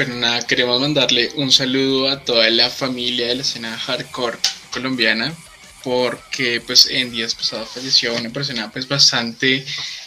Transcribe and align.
Bueno, 0.00 0.16
nada, 0.16 0.46
queremos 0.46 0.80
mandarle 0.80 1.30
un 1.34 1.52
saludo 1.52 2.08
a 2.08 2.24
toda 2.24 2.48
la 2.48 2.70
familia 2.70 3.26
de 3.26 3.34
la 3.34 3.42
escena 3.42 3.76
hardcore 3.76 4.38
colombiana, 4.70 5.34
porque 5.84 6.62
pues 6.62 6.86
en 6.86 7.12
días 7.12 7.34
pasados 7.34 7.68
falleció 7.68 8.14
una 8.14 8.30
persona 8.30 8.72
pues 8.72 8.88
bastante 8.88 9.62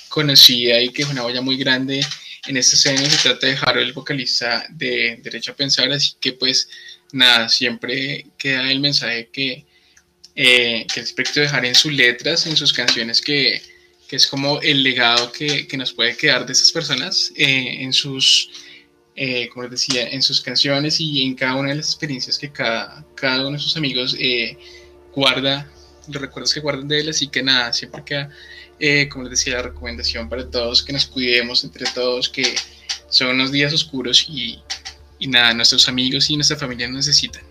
conocida 0.09 0.81
y 0.81 0.89
que 0.89 1.03
es 1.03 1.09
una 1.09 1.23
olla 1.23 1.41
muy 1.41 1.57
grande 1.57 2.03
en 2.47 2.57
esta 2.57 2.75
escena. 2.75 3.07
Se 3.07 3.29
trata 3.29 3.45
de 3.45 3.57
Harold, 3.61 3.93
vocalista 3.93 4.65
de 4.71 5.19
Derecho 5.21 5.51
a 5.51 5.55
Pensar, 5.55 5.91
así 5.91 6.13
que 6.19 6.33
pues 6.33 6.67
nada, 7.11 7.47
siempre 7.47 8.25
queda 8.35 8.71
el 8.71 8.79
mensaje 8.79 9.29
que, 9.31 9.63
eh, 10.35 10.87
que 10.91 11.01
respecto 11.01 11.39
dejar 11.39 11.67
en 11.67 11.75
sus 11.75 11.93
letras, 11.93 12.47
en 12.47 12.57
sus 12.57 12.73
canciones, 12.73 13.21
que, 13.21 13.61
que 14.07 14.15
es 14.15 14.25
como 14.25 14.59
el 14.61 14.81
legado 14.81 15.31
que, 15.31 15.67
que, 15.67 15.77
nos 15.77 15.93
puede 15.93 16.17
quedar 16.17 16.47
de 16.47 16.53
esas 16.53 16.71
personas 16.71 17.31
eh, 17.35 17.83
en 17.83 17.93
sus 17.93 18.49
eh, 19.15 19.49
como 19.49 19.63
les 19.63 19.71
decía, 19.71 20.07
en 20.09 20.21
sus 20.21 20.41
canciones 20.41 20.99
y 20.99 21.23
en 21.23 21.35
cada 21.35 21.55
una 21.55 21.69
de 21.69 21.75
las 21.75 21.87
experiencias 21.87 22.37
que 22.37 22.51
cada, 22.51 23.05
cada 23.15 23.41
uno 23.41 23.57
de 23.57 23.59
sus 23.59 23.77
amigos 23.77 24.15
eh, 24.19 24.57
guarda, 25.13 25.69
los 26.07 26.21
recuerdos 26.21 26.53
que 26.53 26.59
guardan 26.59 26.87
de 26.87 26.99
él, 26.99 27.09
así 27.09 27.27
que 27.27 27.43
nada, 27.43 27.71
siempre 27.73 28.03
queda, 28.03 28.29
eh, 28.79 29.07
como 29.09 29.25
les 29.25 29.31
decía, 29.31 29.55
la 29.55 29.63
recomendación 29.63 30.29
para 30.29 30.49
todos, 30.49 30.83
que 30.83 30.93
nos 30.93 31.05
cuidemos 31.05 31.63
entre 31.63 31.85
todos, 31.93 32.29
que 32.29 32.55
son 33.09 33.29
unos 33.29 33.51
días 33.51 33.73
oscuros 33.73 34.25
y, 34.27 34.59
y 35.19 35.27
nada, 35.27 35.53
nuestros 35.53 35.87
amigos 35.87 36.29
y 36.29 36.35
nuestra 36.35 36.57
familia 36.57 36.87
nos 36.87 37.07
necesitan. 37.07 37.43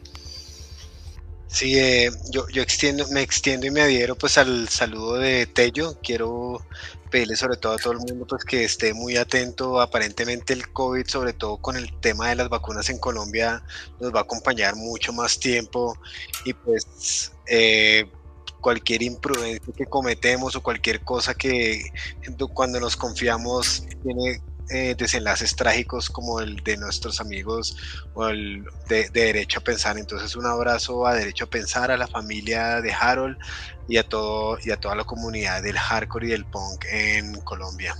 Sí, 1.52 1.78
eh, 1.78 2.10
yo, 2.30 2.48
yo 2.48 2.62
extiendo, 2.62 3.06
me 3.08 3.20
extiendo 3.20 3.66
y 3.66 3.70
me 3.70 3.82
adhiero 3.82 4.16
pues 4.16 4.38
al 4.38 4.70
saludo 4.70 5.18
de 5.18 5.44
Tello. 5.44 5.98
Quiero 6.02 6.66
pedirle 7.12 7.36
sobre 7.36 7.56
todo 7.58 7.74
a 7.74 7.76
todo 7.76 7.92
el 7.92 7.98
mundo 7.98 8.26
pues 8.26 8.44
que 8.44 8.64
esté 8.64 8.94
muy 8.94 9.16
atento. 9.16 9.80
Aparentemente 9.80 10.52
el 10.54 10.72
COVID, 10.72 11.06
sobre 11.06 11.32
todo 11.34 11.58
con 11.58 11.76
el 11.76 11.92
tema 12.00 12.30
de 12.30 12.36
las 12.36 12.48
vacunas 12.48 12.88
en 12.90 12.98
Colombia, 12.98 13.62
nos 14.00 14.12
va 14.12 14.20
a 14.20 14.22
acompañar 14.22 14.74
mucho 14.74 15.12
más 15.12 15.38
tiempo 15.38 15.96
y 16.44 16.54
pues 16.54 17.32
eh, 17.46 18.10
cualquier 18.60 19.02
imprudencia 19.02 19.72
que 19.76 19.86
cometemos 19.86 20.56
o 20.56 20.62
cualquier 20.62 21.04
cosa 21.04 21.34
que 21.34 21.82
cuando 22.54 22.80
nos 22.80 22.96
confiamos 22.96 23.84
tiene 24.02 24.40
eh, 24.72 24.94
desenlaces 24.96 25.54
trágicos 25.54 26.08
como 26.08 26.40
el 26.40 26.56
de 26.56 26.76
nuestros 26.76 27.20
amigos 27.20 27.76
o 28.14 28.28
el 28.28 28.64
de, 28.88 29.10
de, 29.10 29.26
Derecho 29.26 29.60
a 29.60 29.62
Pensar. 29.62 29.98
Entonces 29.98 30.34
un 30.34 30.46
abrazo 30.46 31.06
a 31.06 31.14
Derecho 31.14 31.44
a 31.44 31.50
Pensar, 31.50 31.90
a 31.90 31.96
la 31.96 32.06
familia 32.06 32.80
de 32.80 32.92
Harold 32.92 33.36
y 33.88 33.98
a, 33.98 34.02
todo, 34.02 34.58
y 34.64 34.70
a 34.70 34.76
toda 34.76 34.94
la 34.94 35.04
comunidad 35.04 35.62
del 35.62 35.78
hardcore 35.78 36.26
y 36.26 36.30
del 36.30 36.44
punk 36.44 36.86
en 36.90 37.34
Colombia. 37.42 37.94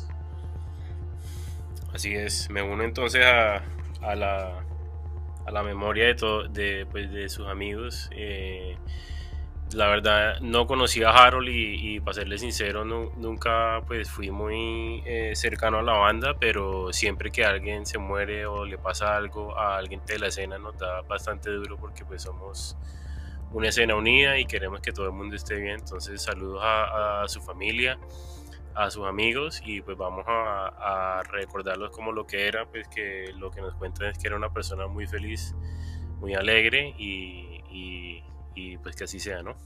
Así 1.93 2.15
es, 2.15 2.49
me 2.49 2.63
uno 2.63 2.85
entonces 2.85 3.25
a, 3.25 3.63
a 4.01 4.15
la, 4.15 4.65
a 5.47 5.51
la 5.51 5.63
memoria 5.63 6.07
de, 6.07 6.15
todo, 6.15 6.49
de, 6.49 6.87
pues, 6.91 7.11
de 7.13 7.29
sus 7.29 7.47
amigos. 7.49 8.09
Eh, 8.13 8.77
la 9.75 9.89
verdad 9.89 10.41
no 10.41 10.67
conocía 10.67 11.11
a 11.11 11.25
Harold 11.25 11.49
y, 11.51 12.01
para 12.01 12.15
serle 12.15 12.39
sincero 12.39 12.85
nunca 12.85 13.83
pues 13.87 14.11
fui 14.11 14.31
muy 14.31 15.03
eh, 15.07 15.33
cercano 15.35 15.79
a 15.79 15.83
la 15.83 15.93
banda 15.93 16.37
pero 16.39 16.93
siempre 16.93 17.31
que 17.31 17.45
alguien 17.45 17.87
se 17.87 17.99
muere 17.99 18.47
o 18.47 18.65
le 18.65 18.79
pasa 18.79 19.17
algo 19.17 19.57
a 19.59 19.77
alguien 19.77 20.01
de 20.07 20.19
la 20.19 20.29
escena 20.29 20.59
nos 20.59 20.77
da 20.79 21.03
bastante 21.03 21.51
duro 21.51 21.77
porque 21.77 22.05
pues 22.05 22.23
somos 22.23 22.77
una 23.53 23.69
escena 23.69 23.95
unida 23.95 24.39
y 24.39 24.47
queremos 24.47 24.81
que 24.81 24.93
todo 24.93 25.07
el 25.07 25.13
mundo 25.13 25.37
esté 25.37 25.57
bien. 25.57 25.81
Entonces 25.81 26.23
saludos 26.23 26.63
a, 26.65 27.25
su 27.29 27.41
familia 27.41 27.99
a 28.75 28.91
sus 28.91 29.07
amigos 29.07 29.61
y 29.65 29.83
pues 29.83 29.99
vamos 29.99 30.25
a, 30.27 31.23
recordarlos 31.31 31.91
como 31.91 32.11
lo 32.13 32.27
que 32.27 32.49
era 32.49 32.65
pues 32.67 32.89
que 32.89 33.33
lo 33.37 33.51
que 33.51 33.61
nos 33.61 33.75
cuentan 33.75 34.09
es 34.09 34.19
que 34.19 34.29
era 34.29 34.37
una 34.37 34.53
persona 34.53 34.87
muy 34.87 35.07
feliz 35.07 35.55
muy 36.21 36.35
alegre 36.35 36.95
y 36.99 38.23
y 38.55 38.79
pues 38.79 38.97
que 38.97 39.05
así 39.05 39.21
sea, 39.21 39.43
¿no? 39.43 39.57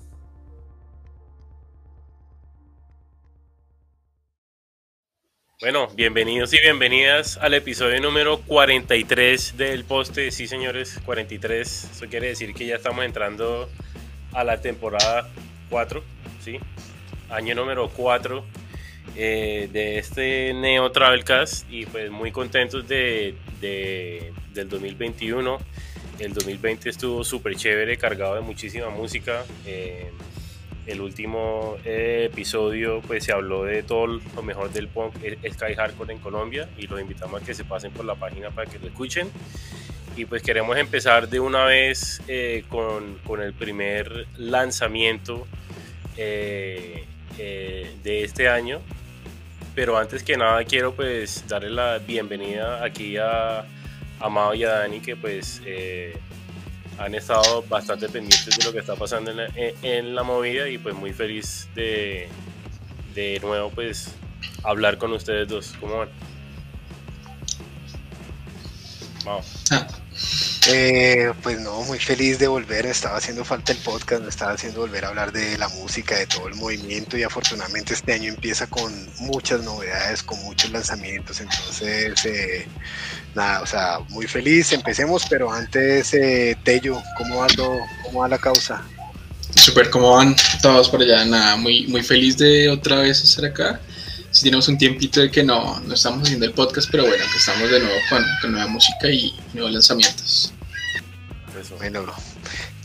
Bueno, 5.59 5.89
bienvenidos 5.95 6.53
y 6.53 6.61
bienvenidas 6.61 7.39
al 7.39 7.55
episodio 7.55 7.99
número 8.01 8.43
43 8.43 9.57
del 9.57 9.85
poste. 9.85 10.31
Sí, 10.31 10.47
señores, 10.47 11.01
43. 11.07 11.91
Eso 11.93 12.07
quiere 12.11 12.29
decir 12.29 12.53
que 12.53 12.67
ya 12.67 12.77
estamos 12.77 13.07
entrando 13.07 13.71
a 14.33 14.45
la 14.45 14.61
temporada 14.61 15.31
4, 15.71 16.05
¿sí? 16.45 16.59
Año 17.31 17.55
número 17.55 17.89
4 17.89 18.45
eh, 19.17 19.71
de 19.73 19.99
este 19.99 20.53
Neo 20.53 20.93
Travelcast 20.93 21.71
y 21.71 21.87
pues 21.87 22.11
muy 22.11 22.33
contentos 22.33 22.87
de, 22.87 23.35
de, 23.63 24.35
del 24.53 24.69
2021 24.69 25.59
el 26.19 26.33
2020 26.33 26.89
estuvo 26.89 27.25
súper 27.25 27.57
chévere, 27.57 27.97
cargado 27.97 28.35
de 28.37 28.41
muchísima 28.41 28.89
música. 28.91 29.45
Eh, 29.67 30.11
el 30.87 31.01
último 31.01 31.77
eh, 31.85 32.29
episodio 32.31 33.03
pues 33.07 33.25
se 33.25 33.33
habló 33.33 33.65
de 33.65 33.83
todo 33.83 34.07
lo 34.07 34.43
mejor 34.43 34.71
del 34.73 34.87
punk 34.87 35.15
Sky 35.17 35.75
Hardcore 35.75 36.13
en 36.13 36.21
Colombia 36.21 36.69
y 36.79 36.87
los 36.87 37.01
invitamos 37.01 37.43
a 37.43 37.45
que 37.45 37.55
se 37.55 37.65
pasen 37.65 37.91
por 37.91 38.05
la 38.05 38.15
página 38.15 38.51
para 38.51 38.71
que 38.71 38.79
lo 38.79 38.87
escuchen. 38.87 39.29
Y 40.17 40.25
pues 40.25 40.43
queremos 40.43 40.77
empezar 40.79 41.29
de 41.29 41.41
una 41.41 41.65
vez 41.65 42.23
eh, 42.29 42.65
con, 42.69 43.19
con, 43.27 43.43
el 43.43 43.53
primer 43.53 44.27
lanzamiento 44.39 45.47
de 46.17 47.05
este 48.05 48.49
año. 48.49 48.81
Pero 49.75 49.99
antes 49.99 50.23
que 50.23 50.39
nada 50.39 50.65
quiero 50.65 50.95
pues 50.95 51.45
darle 51.47 51.69
la 51.69 51.99
bienvenida 51.99 52.83
aquí 52.83 53.19
a 53.19 53.67
Amado 54.21 54.55
y 54.55 54.65
a 54.65 54.71
Dani 54.71 55.01
que 55.01 55.17
pues 55.17 55.61
eh, 55.65 56.17
han 56.99 57.15
estado 57.15 57.63
bastante 57.69 58.09
pendientes 58.09 58.57
de 58.57 58.65
lo 58.65 58.73
que 58.73 58.79
está 58.79 58.97
pasando 58.97 59.31
en 59.33 60.15
la, 60.15 60.23
movida 60.23 60.69
y 60.69 60.79
pues 60.79 60.95
muy 60.95 61.13
feliz 61.13 61.69
de, 61.75 62.29
de 63.15 63.39
nuevo 63.41 63.71
pues 63.71 64.15
hablar 64.65 64.99
con 64.99 65.13
ustedes 65.13 65.49
dos. 65.49 65.75
¿Cómo 65.81 65.99
van? 65.99 66.09
Vamos. 69.25 69.65
Ah. 69.71 69.87
Eh, 70.69 71.33
pues 71.43 71.61
no, 71.61 71.83
muy 71.83 71.99
feliz 71.99 72.41
de 72.41 72.49
volver, 72.49 72.87
estaba 72.87 73.19
haciendo 73.19 73.45
falta 73.45 73.71
el 73.71 73.79
podcast, 73.79 74.23
me 74.23 74.29
estaba 74.29 74.53
haciendo 74.53 74.81
volver 74.81 75.05
a 75.05 75.09
hablar 75.09 75.31
de 75.31 75.57
la 75.59 75.69
música, 75.69 76.17
de 76.17 76.27
todo 76.27 76.49
el 76.49 76.57
movimiento 76.57 77.17
y 77.17 77.23
afortunadamente 77.23 77.95
este 77.95 78.13
año 78.13 78.31
empieza 78.31 78.67
con 78.67 78.93
muchas 79.21 79.63
novedades, 79.63 80.25
con 80.25 80.43
muchos 80.43 80.73
lanzamientos, 80.73 81.41
entonces 81.41 82.25
eh, 82.25 82.67
nada, 83.37 83.61
o 83.61 83.67
sea, 83.67 84.01
muy 84.09 84.27
feliz, 84.27 84.73
empecemos, 84.73 85.25
pero 85.31 85.53
antes, 85.53 86.13
eh, 86.15 86.57
Tello, 86.65 87.01
¿cómo 87.17 87.37
va, 87.37 87.47
¿cómo 88.03 88.21
va 88.21 88.29
la 88.29 88.39
causa? 88.39 88.83
Súper, 89.55 89.89
¿cómo 89.91 90.17
van 90.17 90.35
todos 90.63 90.89
por 90.89 91.01
allá? 91.01 91.25
Nada, 91.25 91.57
muy, 91.57 91.87
muy 91.87 92.03
feliz 92.03 92.37
de 92.39 92.69
otra 92.69 92.97
vez 92.97 93.23
estar 93.23 93.45
acá 93.45 93.81
si 94.37 94.43
tenemos 94.43 94.69
un 94.69 94.77
tiempito 94.77 95.21
de 95.21 95.31
que 95.31 95.43
no, 95.43 95.81
no 95.81 95.95
estamos 95.95 96.23
haciendo 96.25 96.45
el 96.45 96.53
podcast, 96.53 96.91
pero 96.91 97.07
bueno, 97.07 97.25
que 97.33 97.39
estamos 97.39 97.71
de 97.71 97.81
nuevo 97.81 97.97
con 98.11 98.53
nueva 98.53 98.67
música 98.67 99.09
y 99.09 99.35
nuevos 99.55 99.73
lanzamientos. 99.73 100.53
Eso. 101.67 101.77
Bueno, 101.79 102.03
bro. 102.03 102.15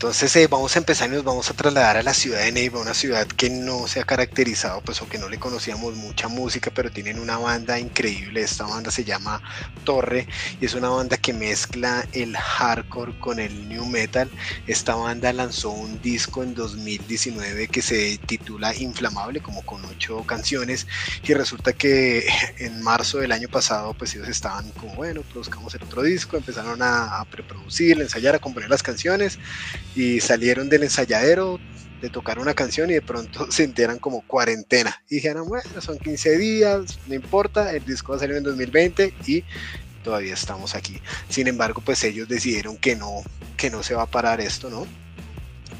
Entonces 0.02 0.34
eh, 0.34 0.48
vamos 0.48 0.74
a 0.74 0.80
empezar 0.80 1.08
y 1.08 1.12
nos 1.12 1.22
vamos 1.22 1.48
a 1.48 1.54
trasladar 1.54 1.96
a 1.96 2.02
la 2.02 2.12
ciudad 2.12 2.40
de 2.40 2.50
Neiva, 2.50 2.80
una 2.80 2.92
ciudad 2.92 3.24
que 3.24 3.48
no 3.48 3.86
se 3.86 4.00
ha 4.00 4.04
caracterizado, 4.04 4.80
pues 4.80 5.00
o 5.00 5.08
que 5.08 5.16
no 5.16 5.28
le 5.28 5.38
conocíamos 5.38 5.94
mucha 5.94 6.26
música, 6.26 6.72
pero 6.74 6.90
tienen 6.90 7.20
una 7.20 7.38
banda 7.38 7.78
increíble. 7.78 8.42
Esta 8.42 8.64
banda 8.64 8.90
se 8.90 9.04
llama 9.04 9.40
Torre 9.84 10.26
y 10.60 10.66
es 10.66 10.74
una 10.74 10.88
banda 10.88 11.18
que 11.18 11.32
mezcla 11.32 12.04
el 12.14 12.36
hardcore 12.36 13.16
con 13.20 13.38
el 13.38 13.68
new 13.68 13.86
metal. 13.86 14.28
Esta 14.66 14.96
banda 14.96 15.32
lanzó 15.32 15.70
un 15.70 16.02
disco 16.02 16.42
en 16.42 16.54
2019 16.54 17.68
que 17.68 17.80
se 17.80 18.18
titula 18.26 18.74
Inflamable, 18.74 19.40
como 19.40 19.62
con 19.62 19.84
ocho 19.84 20.24
canciones. 20.24 20.88
Y 21.22 21.32
resulta 21.32 21.74
que 21.74 22.26
en 22.58 22.82
marzo 22.82 23.18
del 23.18 23.30
año 23.30 23.46
pasado, 23.46 23.94
pues 23.94 24.16
ellos 24.16 24.26
estaban 24.26 24.68
como, 24.72 24.96
bueno, 24.96 25.22
produzcamos 25.22 25.72
el 25.76 25.84
otro 25.84 26.02
disco, 26.02 26.36
empezaron 26.36 26.82
a, 26.82 27.20
a 27.20 27.24
preproducir, 27.24 28.00
a 28.00 28.02
ensayar, 28.02 28.34
a 28.34 28.40
componer 28.40 28.68
las 28.68 28.82
canciones 28.82 29.38
y 29.94 30.20
salieron 30.20 30.68
del 30.68 30.84
ensayadero 30.84 31.58
de 32.00 32.10
tocar 32.10 32.38
una 32.38 32.52
canción 32.52 32.90
y 32.90 32.94
de 32.94 33.02
pronto 33.02 33.46
se 33.50 33.64
enteran 33.64 33.98
como 33.98 34.26
cuarentena. 34.26 35.02
Y 35.08 35.16
dijeron, 35.16 35.48
bueno, 35.48 35.80
son 35.80 35.98
15 35.98 36.36
días, 36.38 36.98
no 37.06 37.14
importa, 37.14 37.72
el 37.72 37.84
disco 37.84 38.12
va 38.12 38.16
a 38.16 38.20
salir 38.20 38.36
en 38.36 38.42
2020 38.42 39.14
y 39.26 39.44
todavía 40.02 40.34
estamos 40.34 40.74
aquí. 40.74 41.00
Sin 41.28 41.46
embargo, 41.46 41.80
pues 41.84 42.02
ellos 42.04 42.28
decidieron 42.28 42.76
que 42.76 42.96
no, 42.96 43.22
que 43.56 43.70
no 43.70 43.82
se 43.82 43.94
va 43.94 44.02
a 44.02 44.06
parar 44.06 44.40
esto, 44.40 44.68
¿no? 44.68 44.86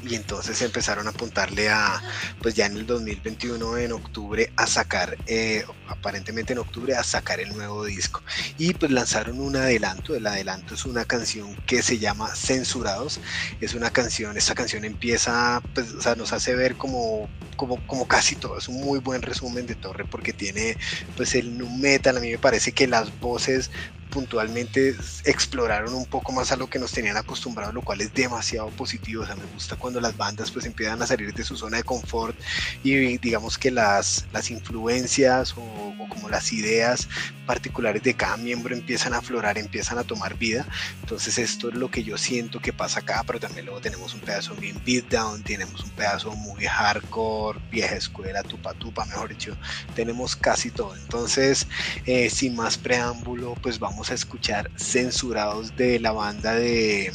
Y 0.05 0.15
entonces 0.15 0.61
empezaron 0.61 1.07
a 1.07 1.11
apuntarle 1.11 1.69
a, 1.69 2.01
pues 2.41 2.55
ya 2.55 2.65
en 2.65 2.77
el 2.77 2.85
2021, 2.85 3.77
en 3.77 3.91
octubre, 3.93 4.51
a 4.55 4.67
sacar, 4.67 5.17
eh, 5.27 5.65
aparentemente 5.87 6.53
en 6.53 6.59
octubre, 6.59 6.95
a 6.95 7.03
sacar 7.03 7.39
el 7.39 7.55
nuevo 7.55 7.85
disco. 7.85 8.21
Y 8.57 8.73
pues 8.73 8.91
lanzaron 8.91 9.39
un 9.39 9.55
adelanto, 9.55 10.15
el 10.15 10.27
adelanto 10.27 10.73
es 10.73 10.85
una 10.85 11.05
canción 11.05 11.55
que 11.65 11.81
se 11.81 11.99
llama 11.99 12.35
Censurados, 12.35 13.19
es 13.61 13.73
una 13.73 13.91
canción, 13.91 14.37
esta 14.37 14.55
canción 14.55 14.83
empieza, 14.83 15.61
pues, 15.73 15.93
o 15.93 16.01
sea, 16.01 16.15
nos 16.15 16.33
hace 16.33 16.55
ver 16.55 16.75
como, 16.75 17.29
como, 17.55 18.07
casi 18.07 18.35
todo, 18.35 18.57
es 18.57 18.67
un 18.67 18.81
muy 18.81 18.99
buen 18.99 19.21
resumen 19.21 19.65
de 19.65 19.75
Torre 19.75 20.05
porque 20.05 20.33
tiene 20.33 20.77
pues 21.15 21.35
el 21.35 21.57
nu 21.57 21.69
metal, 21.69 22.17
a 22.17 22.19
mí 22.19 22.31
me 22.31 22.37
parece 22.37 22.71
que 22.71 22.87
las 22.87 23.17
voces 23.19 23.71
puntualmente 24.13 24.95
exploraron 25.25 25.95
un 25.95 26.05
poco 26.05 26.31
más 26.31 26.51
a 26.51 26.55
lo 26.55 26.69
que 26.69 26.77
nos 26.77 26.91
tenían 26.91 27.17
acostumbrados, 27.17 27.73
lo 27.73 27.81
cual 27.81 27.99
es 28.01 28.13
demasiado 28.13 28.69
positivo. 28.69 29.23
O 29.23 29.25
sea, 29.25 29.35
me 29.35 29.45
gusta 29.45 29.75
cuando 29.75 29.99
las 29.99 30.15
bandas 30.15 30.51
pues 30.51 30.65
empiezan 30.65 31.01
a 31.01 31.07
salir 31.07 31.33
de 31.33 31.43
su 31.43 31.57
zona 31.57 31.77
de 31.77 31.83
confort 31.83 32.37
y 32.83 33.17
digamos 33.17 33.57
que 33.57 33.71
las, 33.71 34.25
las 34.31 34.51
influencias 34.51 35.55
o, 35.57 35.95
como 36.09 36.29
las 36.29 36.53
ideas 36.53 37.07
particulares 37.47 38.03
de 38.03 38.13
cada 38.13 38.37
miembro 38.37 38.75
empiezan 38.75 39.13
a 39.13 39.17
aflorar, 39.17 39.57
empiezan 39.57 39.97
a 39.97 40.03
tomar 40.03 40.37
vida. 40.37 40.67
Entonces 41.01 41.39
esto 41.39 41.69
es 41.69 41.75
lo 41.75 41.89
que 41.89 42.03
yo 42.03 42.17
siento 42.17 42.59
que 42.59 42.71
pasa 42.71 42.99
acá, 42.99 43.23
pero 43.25 43.39
también 43.39 43.65
luego 43.65 43.81
tenemos 43.81 44.13
un 44.13 44.19
pedazo 44.19 44.53
bien 44.55 44.79
beatdown, 44.85 45.41
tenemos 45.41 45.83
un 45.83 45.89
pedazo 45.91 46.35
muy 46.35 46.65
hardcore, 46.65 47.59
vieja 47.71 47.95
escuela, 47.95 48.43
tupa 48.43 48.73
tupa, 48.75 49.05
mejor 49.05 49.29
dicho, 49.29 49.57
tenemos 49.95 50.35
casi 50.35 50.69
todo. 50.69 50.95
Entonces, 50.95 51.67
eh, 52.05 52.29
sin 52.29 52.55
más 52.55 52.77
preámbulo, 52.77 53.55
pues 53.61 53.79
vamos 53.79 54.02
a 54.11 54.15
escuchar 54.15 54.71
censurados 54.75 55.75
de 55.75 55.99
la 55.99 56.11
banda 56.11 56.53
de 56.55 57.11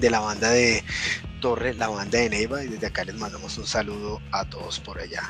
de 0.00 0.10
la 0.10 0.20
banda 0.20 0.50
de 0.50 0.84
Torre, 1.40 1.74
la 1.74 1.88
banda 1.88 2.18
de 2.18 2.28
Neiva, 2.30 2.64
y 2.64 2.68
desde 2.68 2.86
acá 2.86 3.04
les 3.04 3.14
mandamos 3.16 3.56
un 3.58 3.66
saludo 3.66 4.20
a 4.32 4.44
todos 4.44 4.80
por 4.80 4.98
allá. 5.00 5.22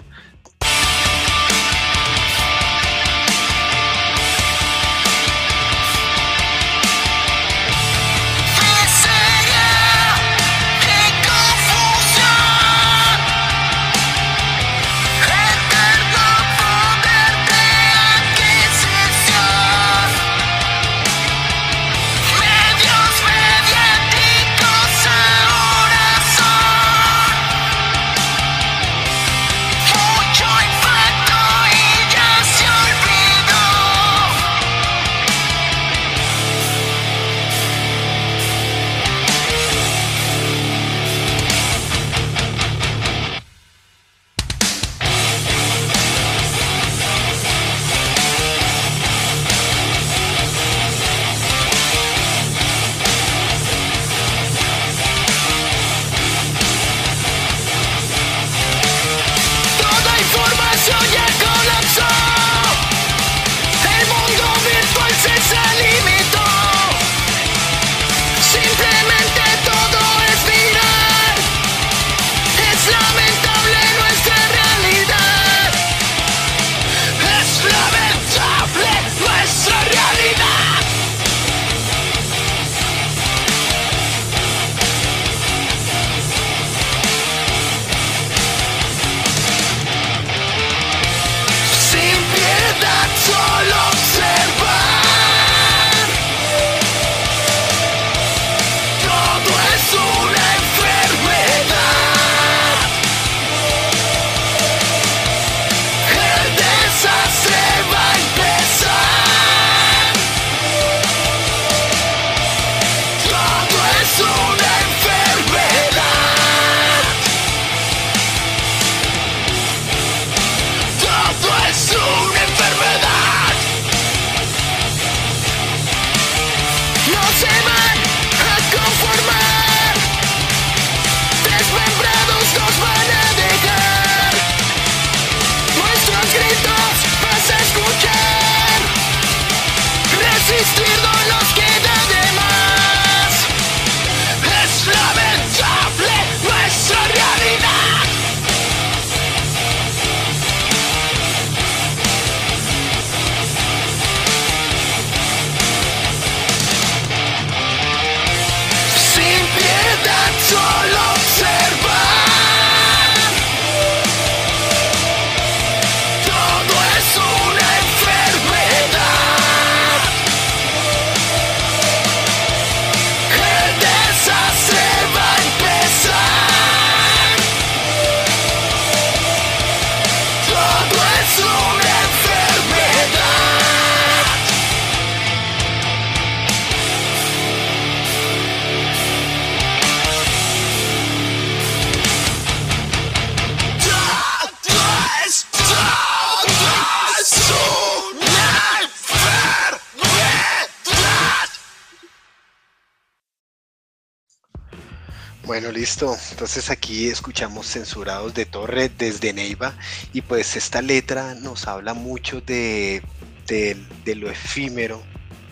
Listo. 205.55 206.17
Entonces 206.33 206.71
aquí 206.71 207.09
escuchamos 207.09 207.67
Censurados 207.69 208.35
de 208.35 208.47
Torre 208.47 208.89
desde 208.89 209.33
Neiva 209.33 209.75
y 210.13 210.21
pues 210.21 210.57
esta 210.57 210.83
letra 210.83 211.35
nos 211.35 211.69
habla 211.69 211.95
mucho 211.95 212.41
de, 212.41 213.03
de, 213.47 214.15
lo 214.17 214.29
efímero 214.29 215.03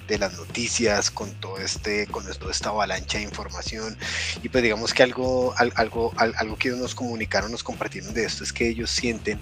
de 0.08 0.18
las 0.18 0.36
noticias 0.36 1.10
con 1.10 1.32
todo 1.34 1.58
este 1.58 2.06
con 2.08 2.26
toda 2.26 2.50
esta 2.50 2.68
avalancha 2.70 3.18
de 3.18 3.24
información 3.24 3.96
y 4.42 4.50
pues 4.50 4.62
digamos 4.62 4.92
que 4.92 5.02
algo 5.02 5.54
algo 5.56 6.12
algo 6.16 6.58
que 6.58 6.70
nos 6.70 6.94
comunicaron 6.94 7.50
nos 7.50 7.62
compartieron 7.62 8.12
de 8.12 8.24
esto 8.24 8.44
es 8.44 8.52
que 8.52 8.68
ellos 8.68 8.90
sienten 8.90 9.40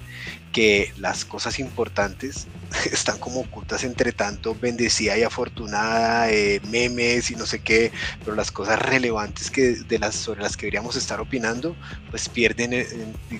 que 0.52 0.92
las 0.98 1.24
cosas 1.24 1.58
importantes 1.58 2.46
están 2.92 3.18
como 3.18 3.40
ocultas 3.40 3.84
entre 3.84 4.12
tanto 4.12 4.54
bendecida 4.54 5.16
y 5.16 5.22
afortunada, 5.22 6.30
eh, 6.30 6.60
memes 6.70 7.30
y 7.30 7.36
no 7.36 7.46
sé 7.46 7.60
qué, 7.60 7.92
pero 8.24 8.36
las 8.36 8.50
cosas 8.50 8.78
relevantes 8.78 9.50
que 9.50 9.72
de 9.72 9.98
las 9.98 10.14
sobre 10.14 10.42
las 10.42 10.56
que 10.56 10.66
deberíamos 10.66 10.96
estar 10.96 11.20
opinando, 11.20 11.76
pues 12.10 12.28
pierden, 12.28 12.72
eh, 12.72 12.86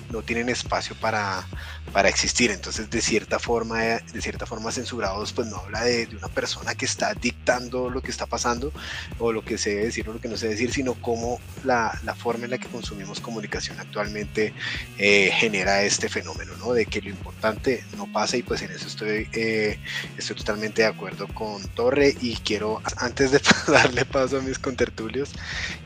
no 0.09 0.21
tienen 0.21 0.49
espacio 0.49 0.95
para, 0.99 1.47
para 1.91 2.09
existir. 2.09 2.51
Entonces, 2.51 2.89
de 2.89 3.01
cierta 3.01 3.39
forma, 3.39 3.79
de 3.81 4.21
cierta 4.21 4.45
forma 4.45 4.71
censurados, 4.71 5.33
pues 5.33 5.47
no 5.47 5.57
habla 5.57 5.83
de, 5.83 6.09
una 6.13 6.27
persona 6.27 6.75
que 6.75 6.85
está 6.85 7.13
dictando 7.13 7.89
lo 7.89 8.01
que 8.01 8.11
está 8.11 8.25
pasando 8.25 8.71
o 9.19 9.31
lo 9.31 9.43
que 9.43 9.57
se 9.57 9.71
debe 9.71 9.85
decir 9.85 10.07
o 10.09 10.13
lo 10.13 10.21
que 10.21 10.27
no 10.27 10.37
se 10.37 10.47
debe 10.47 10.55
decir, 10.55 10.73
sino 10.73 10.93
cómo 10.95 11.39
la, 11.63 11.97
la 12.03 12.15
forma 12.15 12.45
en 12.45 12.51
la 12.51 12.57
que 12.57 12.67
consumimos 12.67 13.19
comunicación 13.19 13.79
actualmente 13.79 14.53
eh, 14.97 15.31
genera 15.33 15.83
este 15.83 16.09
fenómeno, 16.09 16.53
¿no? 16.57 16.73
De 16.73 16.85
que 16.85 17.01
lo 17.01 17.09
importante 17.09 17.83
no 17.97 18.11
pasa 18.11 18.37
y 18.37 18.43
pues 18.43 18.61
en 18.61 18.71
eso 18.71 18.87
estoy 18.87 19.22
estoy, 19.23 19.41
eh, 19.41 19.79
estoy 20.17 20.35
totalmente 20.35 20.81
de 20.81 20.87
acuerdo 20.87 21.27
con 21.33 21.63
Torre 21.69 22.15
y 22.21 22.35
quiero, 22.37 22.81
antes 22.97 23.31
de 23.31 23.41
darle 23.67 24.05
paso 24.05 24.37
a 24.37 24.41
mis 24.41 24.59
contertulios, 24.59 25.31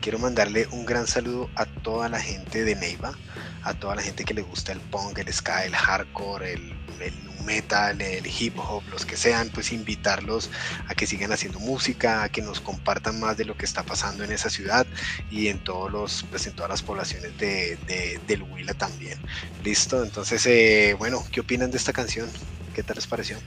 quiero 0.01 0.19
mandarle 0.19 0.67
un 0.71 0.85
gran 0.85 1.07
saludo 1.07 1.49
a 1.55 1.65
toda 1.65 2.09
la 2.09 2.19
gente 2.19 2.63
de 2.63 2.75
Neiva, 2.75 3.17
a 3.63 3.73
toda 3.73 3.95
la 3.95 4.01
gente 4.01 4.23
que 4.23 4.33
le 4.33 4.41
gusta 4.41 4.71
el 4.71 4.79
punk, 4.79 5.19
el 5.19 5.31
ska, 5.33 5.65
el 5.65 5.75
hardcore, 5.75 6.53
el, 6.53 6.73
el 7.01 7.13
metal, 7.43 8.01
el 8.01 8.25
hip 8.27 8.57
hop, 8.59 8.83
los 8.89 9.05
que 9.05 9.17
sean, 9.17 9.49
pues 9.49 9.71
invitarlos 9.71 10.51
a 10.87 10.95
que 10.95 11.07
sigan 11.07 11.31
haciendo 11.31 11.59
música, 11.59 12.23
a 12.23 12.29
que 12.29 12.41
nos 12.41 12.59
compartan 12.61 13.19
más 13.19 13.37
de 13.37 13.45
lo 13.45 13.55
que 13.55 13.65
está 13.65 13.83
pasando 13.83 14.23
en 14.23 14.31
esa 14.31 14.49
ciudad 14.49 14.85
y 15.29 15.47
en 15.47 15.59
todos 15.63 15.91
los, 15.91 16.25
pues 16.29 16.45
en 16.47 16.53
todas 16.55 16.69
las 16.69 16.83
poblaciones 16.83 17.37
de, 17.37 17.79
del 18.25 18.43
Huila 18.43 18.73
también. 18.73 19.17
Listo, 19.63 20.03
entonces, 20.03 20.45
eh, 20.45 20.95
bueno, 20.97 21.23
¿qué 21.31 21.39
opinan 21.41 21.71
de 21.71 21.77
esta 21.77 21.93
canción? 21.93 22.31
¿Qué 22.77 22.83
tal 22.83 22.97
les 22.97 23.07
pareció? 23.07 23.37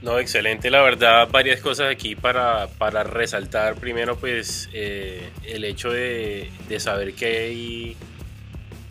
No, 0.00 0.18
excelente, 0.18 0.70
la 0.70 0.80
verdad, 0.80 1.28
varias 1.30 1.60
cosas 1.60 1.92
aquí 1.92 2.16
para, 2.16 2.66
para 2.78 3.04
resaltar. 3.04 3.74
Primero, 3.74 4.16
pues 4.16 4.70
eh, 4.72 5.28
el 5.44 5.64
hecho 5.64 5.90
de, 5.90 6.50
de 6.66 6.80
saber 6.80 7.12
que 7.12 7.26
hay 7.26 7.96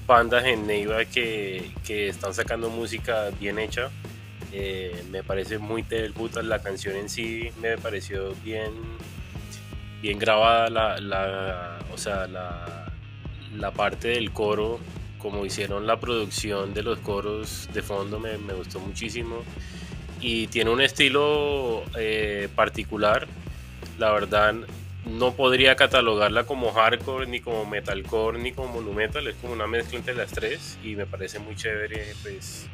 bandas 0.06 0.46
en 0.46 0.68
Neiva 0.68 1.06
que, 1.06 1.72
que, 1.84 2.08
están 2.08 2.36
sacando 2.36 2.70
música 2.70 3.32
bien 3.40 3.58
hecha. 3.58 3.90
Eh, 4.54 5.04
me 5.10 5.24
parece 5.24 5.58
muy 5.58 5.82
del 5.82 6.14
puta 6.14 6.44
la 6.44 6.62
canción 6.62 6.96
en 6.96 7.10
sí 7.10 7.50
me 7.60 7.80
pareció 7.80 8.36
bien 8.46 8.72
bien 10.04 10.20
grabada 10.20 10.70
la, 10.70 11.00
la 11.00 11.80
o 11.92 11.98
sea 11.98 12.28
la, 12.28 12.94
la, 13.56 13.72
parte 13.72 14.08
del 14.10 14.32
coro 14.32 14.80
como 15.18 15.46
hicieron 15.46 15.88
la 15.88 16.00
producción 16.00 16.74
de 16.74 16.84
los 16.84 17.00
coros 17.00 17.70
de 17.74 17.82
fondo 17.82 18.20
me, 18.20 18.36
gustó 18.54 18.80
muchísimo. 18.80 19.44
Y 20.20 20.48
tiene 20.48 20.72
un 20.72 20.82
estilo 20.82 21.84
eh, 21.98 22.50
particular. 22.56 23.28
La 24.00 24.12
verdad 24.12 24.56
no 25.06 25.34
podría 25.34 25.76
catalogarla 25.76 26.46
como 26.46 26.72
hardcore 26.72 27.28
ni 27.28 27.40
como 27.40 27.66
metalcore 27.66 28.40
ni 28.40 28.52
como 28.52 28.74
monumental 28.74 29.26
es 29.28 29.36
como 29.36 29.54
una 29.54 29.68
mezcla 29.68 29.98
entre 29.98 30.16
las 30.16 30.32
tres 30.32 30.78
y 30.84 30.96
me 30.96 31.06
parece 31.06 31.40
muy 31.40 31.56
chévere 31.56 32.14
pues 32.24 32.68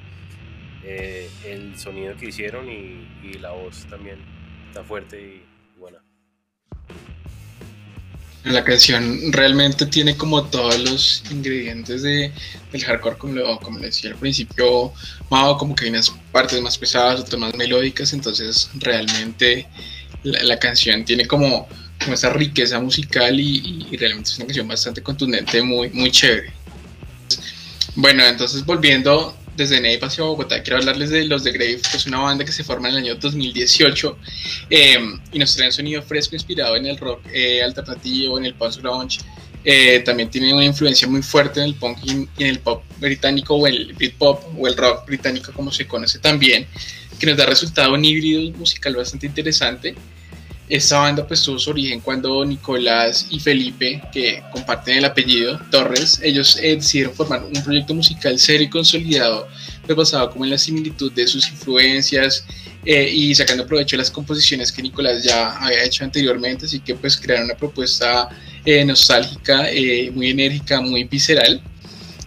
eh, 0.84 1.30
el 1.46 1.78
sonido 1.80 2.16
que 2.18 2.28
hicieron 2.28 2.70
y, 2.70 3.08
la 3.40 3.52
voz 3.52 3.86
también 3.90 4.20
está 4.68 4.84
fuerte 4.84 5.20
y 5.22 5.44
buena. 5.80 6.00
La 8.44 8.64
canción 8.64 9.32
realmente 9.32 9.86
tiene 9.86 10.18
como 10.18 10.44
todos 10.44 10.78
los 10.80 11.24
ingredientes 11.32 12.02
de, 12.02 12.32
del 12.72 12.84
hardcore, 12.84 13.18
como, 13.18 13.60
como 13.62 13.80
le 13.80 13.86
decía 13.86 14.12
al 14.12 14.18
principio, 14.18 14.94
como 15.30 15.76
que 15.76 15.86
hay 15.86 15.92
unas 15.92 16.10
partes 16.32 16.62
más 16.62 16.78
pesadas, 16.78 17.22
otras 17.22 17.40
más 17.40 17.56
melódicas, 17.56 18.12
entonces 18.12 18.70
realmente 18.76 19.68
la, 20.24 20.60
canción 20.60 21.06
tiene 21.06 21.26
como, 21.26 21.68
como, 22.02 22.14
esa 22.14 22.32
riqueza 22.32 22.80
musical 22.80 23.40
y, 23.40 23.88
y, 23.90 23.98
realmente 23.98 24.30
es 24.30 24.38
una 24.38 24.48
canción 24.48 24.68
bastante 24.68 25.02
contundente, 25.02 25.62
muy, 25.62 25.90
muy 25.92 26.12
chévere. 26.12 26.52
Bueno, 27.96 28.26
entonces 28.26 28.66
volviendo 28.66 29.38
desde 29.56 29.80
Neiva 29.80 30.08
hacia 30.08 30.24
Bogotá, 30.24 30.62
quiero 30.64 30.78
hablarles 30.78 31.10
de 31.10 31.26
Los 31.26 31.44
de 31.44 31.52
Grave, 31.52 31.80
que 31.90 31.98
es 31.98 32.06
una 32.06 32.20
banda 32.20 32.44
que 32.44 32.52
se 32.52 32.64
forma 32.64 32.90
en 32.90 32.96
el 32.96 33.04
año 33.04 33.16
2018 33.16 34.18
eh, 34.70 34.98
y 35.32 35.40
nos 35.40 35.56
trae 35.56 35.68
un 35.68 35.74
sonido 35.74 36.02
fresco 36.02 36.36
inspirado 36.36 36.76
en 36.76 36.86
el 36.86 36.98
rock 36.98 37.22
eh, 37.32 37.62
alternativo, 37.62 38.38
en 38.38 38.46
el 38.46 38.56
post-grunge. 38.56 39.20
Eh, 39.66 40.00
también 40.00 40.30
tiene 40.30 40.54
una 40.54 40.66
influencia 40.66 41.08
muy 41.08 41.22
fuerte 41.22 41.62
en 41.62 41.68
el 41.68 41.76
punk 41.76 41.98
y 42.04 42.12
en 42.12 42.30
el 42.38 42.60
pop 42.60 42.84
británico 43.00 43.56
o 43.56 43.66
el 43.66 43.94
Britpop 43.94 44.44
o 44.60 44.68
el 44.68 44.76
rock 44.76 45.06
británico 45.06 45.54
como 45.54 45.72
se 45.72 45.88
conoce 45.88 46.20
también, 46.20 46.68
que 47.18 47.26
nos 47.26 47.38
da 47.38 47.46
resultado 47.46 47.94
un 47.94 48.04
híbrido 48.04 48.52
musical 48.58 48.96
bastante 48.96 49.28
interesante. 49.28 49.96
Esta 50.74 50.98
banda 50.98 51.28
pues 51.28 51.44
tuvo 51.44 51.60
su 51.60 51.70
origen 51.70 52.00
cuando 52.00 52.44
Nicolás 52.44 53.28
y 53.30 53.40
Felipe, 53.40 54.02
que 54.12 54.42
comparten 54.52 54.98
el 54.98 55.06
apellido 55.06 55.60
Torres, 55.70 56.20
ellos 56.24 56.58
eh, 56.60 56.76
decidieron 56.78 57.14
formar 57.14 57.44
un 57.44 57.64
proyecto 57.64 57.94
musical 57.94 58.40
serio 58.40 58.66
y 58.66 58.70
consolidado, 58.72 59.48
pues 59.86 59.96
basado 59.96 60.32
como 60.32 60.46
en 60.46 60.50
la 60.50 60.58
similitud 60.58 61.12
de 61.12 61.28
sus 61.28 61.48
influencias 61.48 62.44
eh, 62.86 63.08
y 63.08 63.36
sacando 63.36 63.68
provecho 63.68 63.96
de 63.96 64.00
las 64.00 64.10
composiciones 64.10 64.72
que 64.72 64.82
Nicolás 64.82 65.24
ya 65.24 65.52
había 65.60 65.84
hecho 65.84 66.06
anteriormente, 66.06 66.66
así 66.66 66.80
que 66.80 66.96
pues 66.96 67.18
crearon 67.18 67.46
una 67.46 67.56
propuesta 67.56 68.30
eh, 68.66 68.84
nostálgica, 68.84 69.68
muy 70.12 70.32
enérgica, 70.32 70.82
muy 70.82 71.04
visceral. 71.04 71.62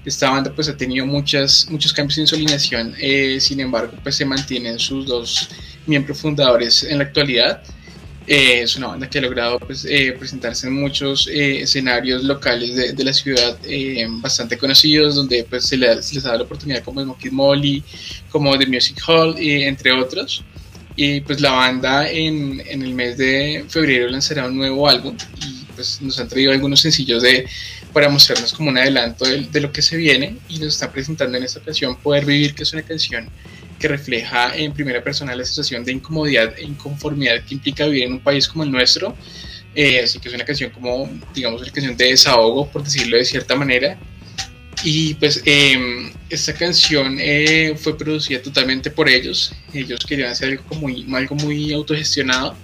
Esta 0.05 0.31
banda 0.31 0.53
pues 0.55 0.69
ha 0.69 0.77
tenido 0.77 1.05
muchas, 1.05 1.67
muchos 1.69 1.93
cambios 1.93 2.17
en 2.19 2.29
su 2.29 2.37
alineación, 2.37 2.95
sin 3.41 3.59
embargo 3.59 3.95
pues 4.05 4.15
se 4.15 4.25
mantienen 4.25 4.79
sus 4.79 5.05
dos 5.05 5.49
miembros 5.85 6.21
fundadores 6.21 6.85
en 6.85 6.99
la 6.99 7.05
actualidad. 7.05 7.61
Eh, 8.27 8.63
es 8.63 8.75
una 8.75 8.89
banda 8.89 9.09
que 9.09 9.19
ha 9.19 9.23
logrado 9.23 9.61
pues, 9.61 9.87
eh, 9.89 10.13
presentarse 10.19 10.67
en 10.67 10.75
muchos 10.75 11.29
eh, 11.29 11.61
escenarios 11.61 12.25
locales 12.25 12.75
de, 12.75 12.93
de 12.93 13.05
la 13.05 13.13
ciudad 13.13 13.57
bastante 14.21 14.59
conocidos, 14.59 15.15
donde 15.15 15.45
pues, 15.45 15.67
se, 15.67 15.77
les, 15.77 16.17
ha 16.17 16.21
dado 16.21 16.39
la 16.39 16.45
oportunidad 16.45 16.83
como 16.83 17.01
Smokey 17.03 17.31
Molly, 17.31 17.85
como 18.31 18.59
The 18.59 18.67
Music 18.67 19.01
Hall, 19.07 19.37
entre 19.39 19.93
otros. 19.93 20.43
Y 20.97 21.21
pues 21.21 21.41
la 21.41 21.53
banda 21.53 22.11
en, 22.11 22.63
en, 22.67 22.83
el 22.83 22.95
mes 22.95 23.19
de 23.19 23.65
febrero 23.69 24.09
lanzará 24.09 24.47
un 24.47 24.57
nuevo 24.57 24.89
álbum 24.89 25.15
y 25.47 25.65
pues 25.75 26.01
nos 26.01 26.19
han 26.19 26.27
traído 26.27 26.53
algunos 26.53 26.81
sencillos 26.81 27.23
de, 27.23 27.47
para 27.93 28.09
mostrarnos 28.09 28.55
como 28.55 28.71
un 28.71 28.79
adelanto 28.79 29.27
de, 29.27 29.43
de 29.43 29.61
lo 29.61 29.71
que 29.71 29.83
se 29.83 29.99
viene 29.99 30.39
y 30.49 30.59
nos 30.59 30.69
está 30.69 30.91
presentando 30.91 31.37
en 31.37 31.45
esta 31.45 31.61
ocasión 31.61 31.97
Poder 31.97 32.25
Vivir, 32.25 32.55
que 32.55 32.63
es 32.63 32.73
una 32.73 32.83
canción 32.83 33.29
que 33.79 33.89
refleja 33.89 34.57
en 34.57 34.73
primera 34.73 35.03
persona 35.03 35.35
la 35.35 35.45
situación 35.45 35.85
de 35.85 35.93
incomodidad 35.93 36.55
e 36.59 36.65
inconformidad 36.65 37.45
que 37.45 37.55
implica 37.55 37.87
vivir 37.87 38.05
en 38.05 38.13
un 38.15 38.21
país 38.21 38.49
como 38.49 38.65
el 38.65 38.71
nuestro. 38.71 39.15
Eh, 39.75 40.01
así 40.03 40.19
que 40.19 40.29
es 40.29 40.35
una 40.35 40.45
canción 40.45 40.71
como, 40.71 41.09
digamos, 41.35 41.61
una 41.61 41.71
canción 41.71 41.97
de 41.97 42.07
desahogo, 42.07 42.67
por 42.71 42.83
decirlo 42.83 43.17
de 43.17 43.25
cierta 43.25 43.55
manera. 43.55 43.99
Y 44.85 45.15
pues 45.15 45.43
eh, 45.47 46.13
esta 46.29 46.55
canción 46.55 47.17
eh, 47.21 47.75
fue 47.79 47.97
producida 47.97 48.41
totalmente 48.41 48.91
por 48.91 49.09
ellos. 49.09 49.53
Ellos 49.73 50.05
querían 50.07 50.31
hacer 50.31 50.51
algo, 50.51 50.77
muy, 50.77 51.07
algo 51.15 51.35
muy 51.37 51.73
autogestionado 51.73 52.57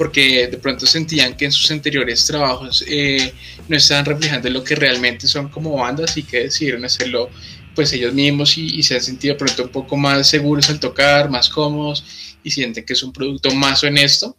porque 0.00 0.48
de 0.48 0.56
pronto 0.56 0.86
sentían 0.86 1.36
que 1.36 1.44
en 1.44 1.52
sus 1.52 1.70
anteriores 1.70 2.24
trabajos 2.24 2.82
eh, 2.88 3.34
no 3.68 3.76
estaban 3.76 4.06
reflejando 4.06 4.48
lo 4.48 4.64
que 4.64 4.74
realmente 4.74 5.28
son 5.28 5.50
como 5.50 5.76
bandas 5.76 6.16
y 6.16 6.22
que 6.22 6.44
decidieron 6.44 6.86
hacerlo 6.86 7.28
pues 7.74 7.92
ellos 7.92 8.12
mismos 8.12 8.56
y, 8.58 8.82
se 8.82 8.94
han 8.94 9.00
sentido 9.00 9.36
pronto 9.36 9.64
un 9.64 9.70
poco 9.70 9.96
más 9.96 10.28
seguros 10.28 10.68
al 10.70 10.80
tocar, 10.80 11.30
más 11.30 11.48
cómodos 11.48 12.04
y 12.42 12.50
sienten 12.50 12.84
que 12.84 12.94
es 12.94 13.02
un 13.02 13.12
producto 13.12 13.50
más 13.52 13.82
honesto. 13.84 14.36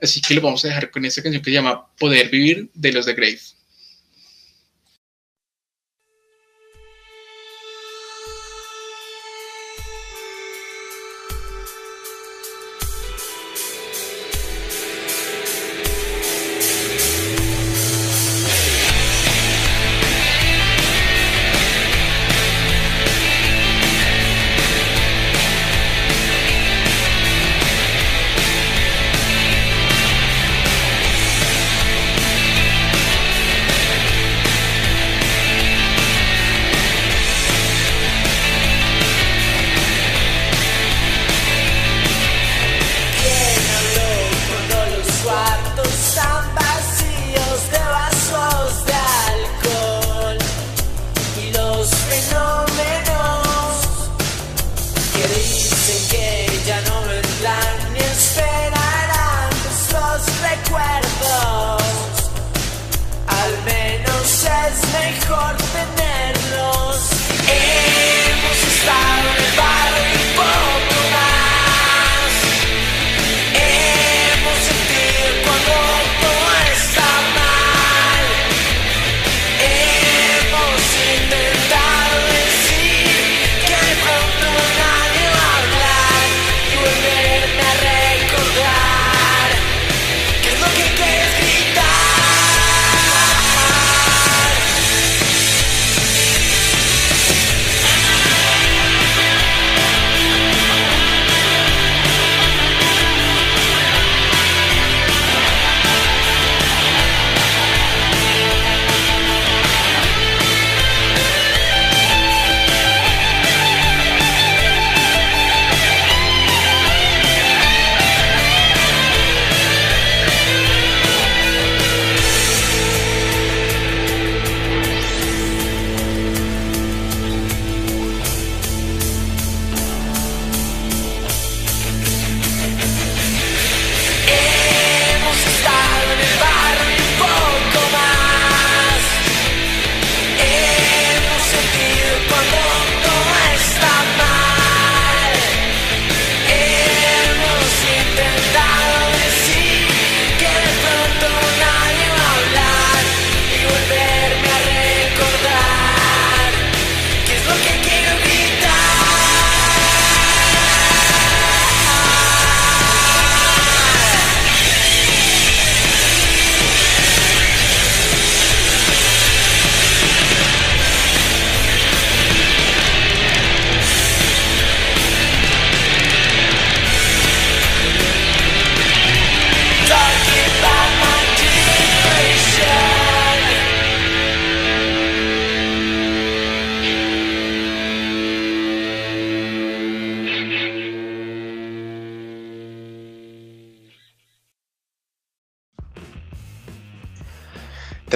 Así 0.00 0.20
que 0.20 0.34
lo 0.34 0.42
vamos 0.42 0.64
a 0.64 0.68
dejar 0.68 0.90
con 0.90 1.04
esta 1.04 1.22
canción 1.22 1.42
que 1.42 1.50
se 1.50 1.54
llama 1.54 1.86
Poder 1.98 2.28
Vivir 2.28 2.68
de 2.74 2.92
los 2.92 3.06
de 3.06 3.14
Grave. 3.14 3.40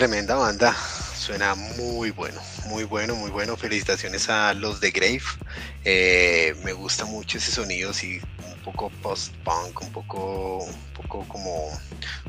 Tremenda 0.00 0.34
banda, 0.34 0.74
suena 1.14 1.54
muy 1.54 2.10
bueno, 2.10 2.40
muy 2.64 2.84
bueno, 2.84 3.14
muy 3.16 3.30
bueno. 3.30 3.54
Felicitaciones 3.58 4.30
a 4.30 4.54
los 4.54 4.80
de 4.80 4.92
Grave. 4.92 5.20
Eh, 5.84 6.54
me 6.64 6.72
gusta 6.72 7.04
mucho 7.04 7.36
ese 7.36 7.52
sonido, 7.52 7.92
sí, 7.92 8.18
un 8.38 8.58
poco 8.62 8.88
post-punk, 8.88 9.82
un 9.82 9.92
poco, 9.92 10.64
un 10.64 10.92
poco 10.94 11.28
como, 11.28 11.68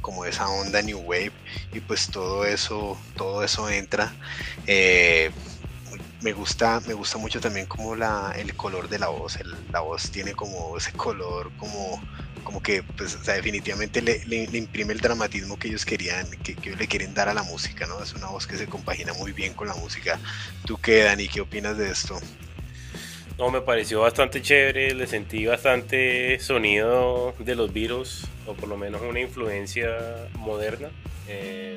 como 0.01 0.25
esa 0.25 0.49
onda 0.49 0.81
new 0.81 0.99
wave 0.99 1.31
y 1.71 1.79
pues 1.79 2.09
todo 2.09 2.43
eso, 2.43 2.99
todo 3.15 3.41
eso 3.41 3.69
entra. 3.69 4.13
Eh, 4.67 5.31
me 6.21 6.33
gusta, 6.33 6.81
me 6.81 6.93
gusta 6.93 7.17
mucho 7.19 7.39
también 7.39 7.67
como 7.67 7.95
la, 7.95 8.33
el 8.35 8.53
color 8.53 8.89
de 8.89 8.99
la 8.99 9.07
voz. 9.07 9.37
la 9.71 9.79
voz 9.79 10.11
tiene 10.11 10.33
como 10.33 10.77
ese 10.77 10.91
color 10.91 11.53
como, 11.55 12.03
como 12.41 12.61
que 12.61 12.83
pues, 12.83 13.23
definitivamente 13.25 14.01
le, 14.01 14.21
imprime 14.57 14.93
el 14.93 14.99
dramatismo 14.99 15.57
que 15.57 15.67
ellos 15.69 15.85
querían, 15.85 16.29
que, 16.43 16.55
que, 16.55 16.75
le 16.75 16.87
quieren 16.87 17.13
dar 17.13 17.29
a 17.29 17.33
la 17.33 17.43
música, 17.43 17.87
¿no? 17.87 18.01
Es 18.01 18.13
una 18.13 18.27
voz 18.27 18.47
que 18.47 18.57
se 18.57 18.67
compagina 18.67 19.13
muy 19.13 19.31
bien 19.31 19.53
con 19.53 19.67
la 19.67 19.75
música. 19.75 20.19
¿Tú 20.65 20.77
qué, 20.77 21.03
Dani? 21.03 21.27
¿Qué 21.27 21.41
opinas 21.41 21.77
de 21.77 21.89
esto? 21.89 22.19
No, 23.37 23.49
me 23.49 23.61
pareció 23.61 24.01
bastante 24.01 24.41
chévere, 24.41 24.93
le 24.93 25.07
sentí 25.07 25.45
bastante 25.45 26.39
sonido 26.39 27.33
de 27.39 27.55
los 27.55 27.73
virus, 27.73 28.27
o 28.45 28.53
por 28.53 28.69
lo 28.69 28.77
menos 28.77 29.01
una 29.01 29.19
influencia 29.19 29.89
moderna. 30.37 30.89
Eh, 31.27 31.75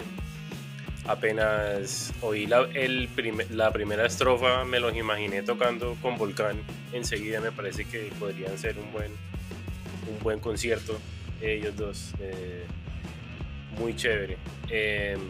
apenas 1.07 2.13
oí 2.21 2.47
la 2.47 3.71
primera 3.73 4.05
estrofa, 4.05 4.65
me 4.65 4.79
los 4.81 4.95
imaginé 4.95 5.43
tocando 5.43 5.97
con 6.03 6.19
Volcán. 6.19 6.61
Enseguida 6.93 7.41
me 7.41 7.51
parece 7.51 7.87
que 7.87 8.11
podrían 8.19 8.59
ser 8.59 8.79
un 8.79 8.93
buen, 8.93 9.13
un 10.09 10.23
buen 10.23 10.41
concierto, 10.41 10.99
ellos 11.41 11.77
dos. 11.77 12.13
Eh, 12.21 12.65
muy 13.79 13.95
chévere. 13.97 14.39
Em, 14.69 15.21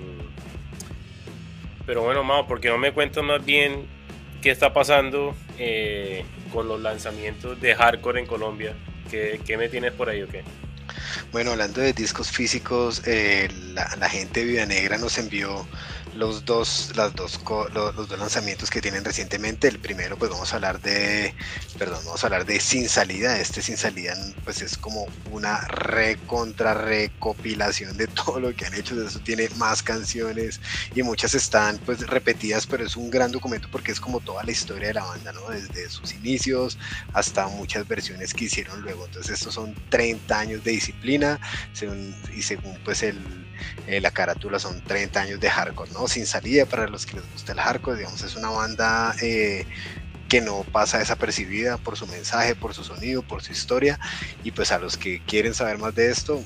pero 1.87 2.03
bueno, 2.03 2.25
Mao, 2.25 2.47
¿por 2.47 2.61
qué 2.61 2.69
no 2.69 2.79
me 2.79 2.93
cuentas 2.93 3.25
más 3.25 3.45
bien 3.45 3.87
qué 4.43 4.51
está 4.51 4.73
pasando 4.73 5.35
eh, 5.59 6.25
con 6.53 6.69
los 6.69 6.81
lanzamientos 6.81 7.61
de 7.61 7.75
hardcore 7.75 8.21
en 8.21 8.27
Colombia? 8.27 8.75
¿Qué, 9.11 9.41
¿Qué, 9.45 9.57
me 9.57 9.69
tienes 9.69 9.93
por 9.93 10.09
ahí 10.09 10.23
o 10.23 10.29
qué? 10.29 10.43
Bueno, 11.33 11.53
hablando 11.53 11.81
de 11.81 11.93
discos 11.93 12.31
físicos, 12.31 13.03
eh, 13.07 13.49
la, 13.75 14.09
gente 14.09 14.41
de 14.41 14.47
Vida 14.47 14.67
Negra 14.67 14.99
nos 14.99 15.19
envió 15.19 15.67
los 16.17 16.45
dos, 16.45 16.93
las 16.97 17.15
dos, 17.15 17.41
los, 17.73 18.09
dos 18.09 18.19
lanzamientos 18.19 18.71
que 18.71 18.81
tienen 18.81 19.05
recientemente. 19.05 19.69
El 19.69 19.79
primero, 19.79 20.17
pues 20.17 20.31
vamos 20.31 20.53
a 20.53 20.57
hablar 20.57 20.81
de, 20.81 21.35
perdón, 21.79 22.01
vamos 22.05 22.23
a 22.23 22.27
hablar 22.27 22.47
de 22.47 22.61
Sin 22.61 22.89
Salida. 22.89 23.39
Este 23.39 23.63
Sin 23.63 23.77
Salida, 23.77 24.15
pues 24.45 24.63
es 24.63 24.77
como 24.77 25.07
una 25.31 25.61
recontra 25.69 26.75
recopilación 26.75 27.97
de 27.97 28.07
todo 28.25 28.41
lo 28.41 28.55
que 28.55 28.67
han 28.67 28.75
hecho. 28.75 29.01
Eso 29.05 29.21
tiene 29.21 29.49
más 29.57 29.83
canciones 29.83 30.61
y 30.95 31.03
muchas 31.03 31.35
están 31.35 31.79
pues 31.79 32.07
repetidas, 32.07 32.67
pero 32.67 32.85
es 32.85 32.97
un 32.97 33.11
gran 33.11 33.33
documento 33.33 33.69
porque 33.71 33.93
es 33.93 34.01
como 34.01 34.21
toda 34.21 34.45
la 34.45 34.53
historia 34.53 34.89
de 34.89 34.95
la 34.95 35.05
banda, 35.05 35.33
¿no? 35.33 35.49
Desde 35.49 35.89
sus 35.91 36.13
inicios 36.13 36.79
hasta 37.13 37.49
muchas 37.49 37.87
versiones 37.89 38.33
que 38.33 38.45
hicieron 38.45 38.83
luego. 38.83 39.07
Entonces 39.07 39.33
estos 39.33 39.55
son 39.55 39.75
30 39.89 40.39
años 40.39 40.65
de 40.65 40.73
disciplina 40.73 41.41
y 42.35 42.43
según 42.43 42.79
pues 42.85 43.03
el 43.03 43.45
eh, 43.87 44.01
la 44.01 44.11
carátula 44.11 44.59
son 44.59 44.81
30 44.83 45.21
años 45.21 45.41
de 45.41 45.51
hardcore, 45.51 45.91
¿no? 45.93 46.04
Sin 46.09 46.27
salida 46.27 46.67
para 46.67 46.89
los 46.89 47.07
que 47.07 47.17
les 47.17 47.31
gusta 47.33 47.53
el 47.53 47.61
hardcore, 47.61 47.99
digamos, 47.99 48.23
es 48.23 48.37
una 48.37 48.51
banda 48.51 49.15
eh, 49.21 49.67
que 50.29 50.41
no 50.41 50.65
pasa 50.65 50.99
desapercibida 50.99 51.79
por 51.79 51.97
su 51.97 52.07
mensaje, 52.07 52.55
por 52.55 52.75
su 52.75 52.85
sonido, 52.85 53.23
por 53.23 53.43
su 53.43 53.53
historia, 53.53 53.99
y 54.43 54.51
pues 54.51 54.73
a 54.73 54.79
los 54.79 54.97
que 54.97 55.21
quieren 55.21 55.55
saber 55.55 55.79
más 55.79 55.95
de 55.95 56.11
esto, 56.11 56.45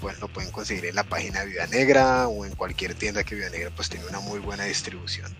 pues 0.00 0.20
lo 0.20 0.28
pueden 0.28 0.50
conseguir 0.50 0.86
en 0.86 0.94
la 0.94 1.04
página 1.04 1.40
de 1.40 1.46
Vida 1.46 1.66
Negra 1.66 2.28
o 2.28 2.44
en 2.44 2.54
cualquier 2.54 2.94
tienda 2.94 3.24
que 3.24 3.34
Vida 3.34 3.50
Negra 3.50 3.70
pues 3.74 3.88
tiene 3.88 4.06
una 4.06 4.20
muy 4.20 4.38
buena 4.38 4.64
distribución, 4.64 5.30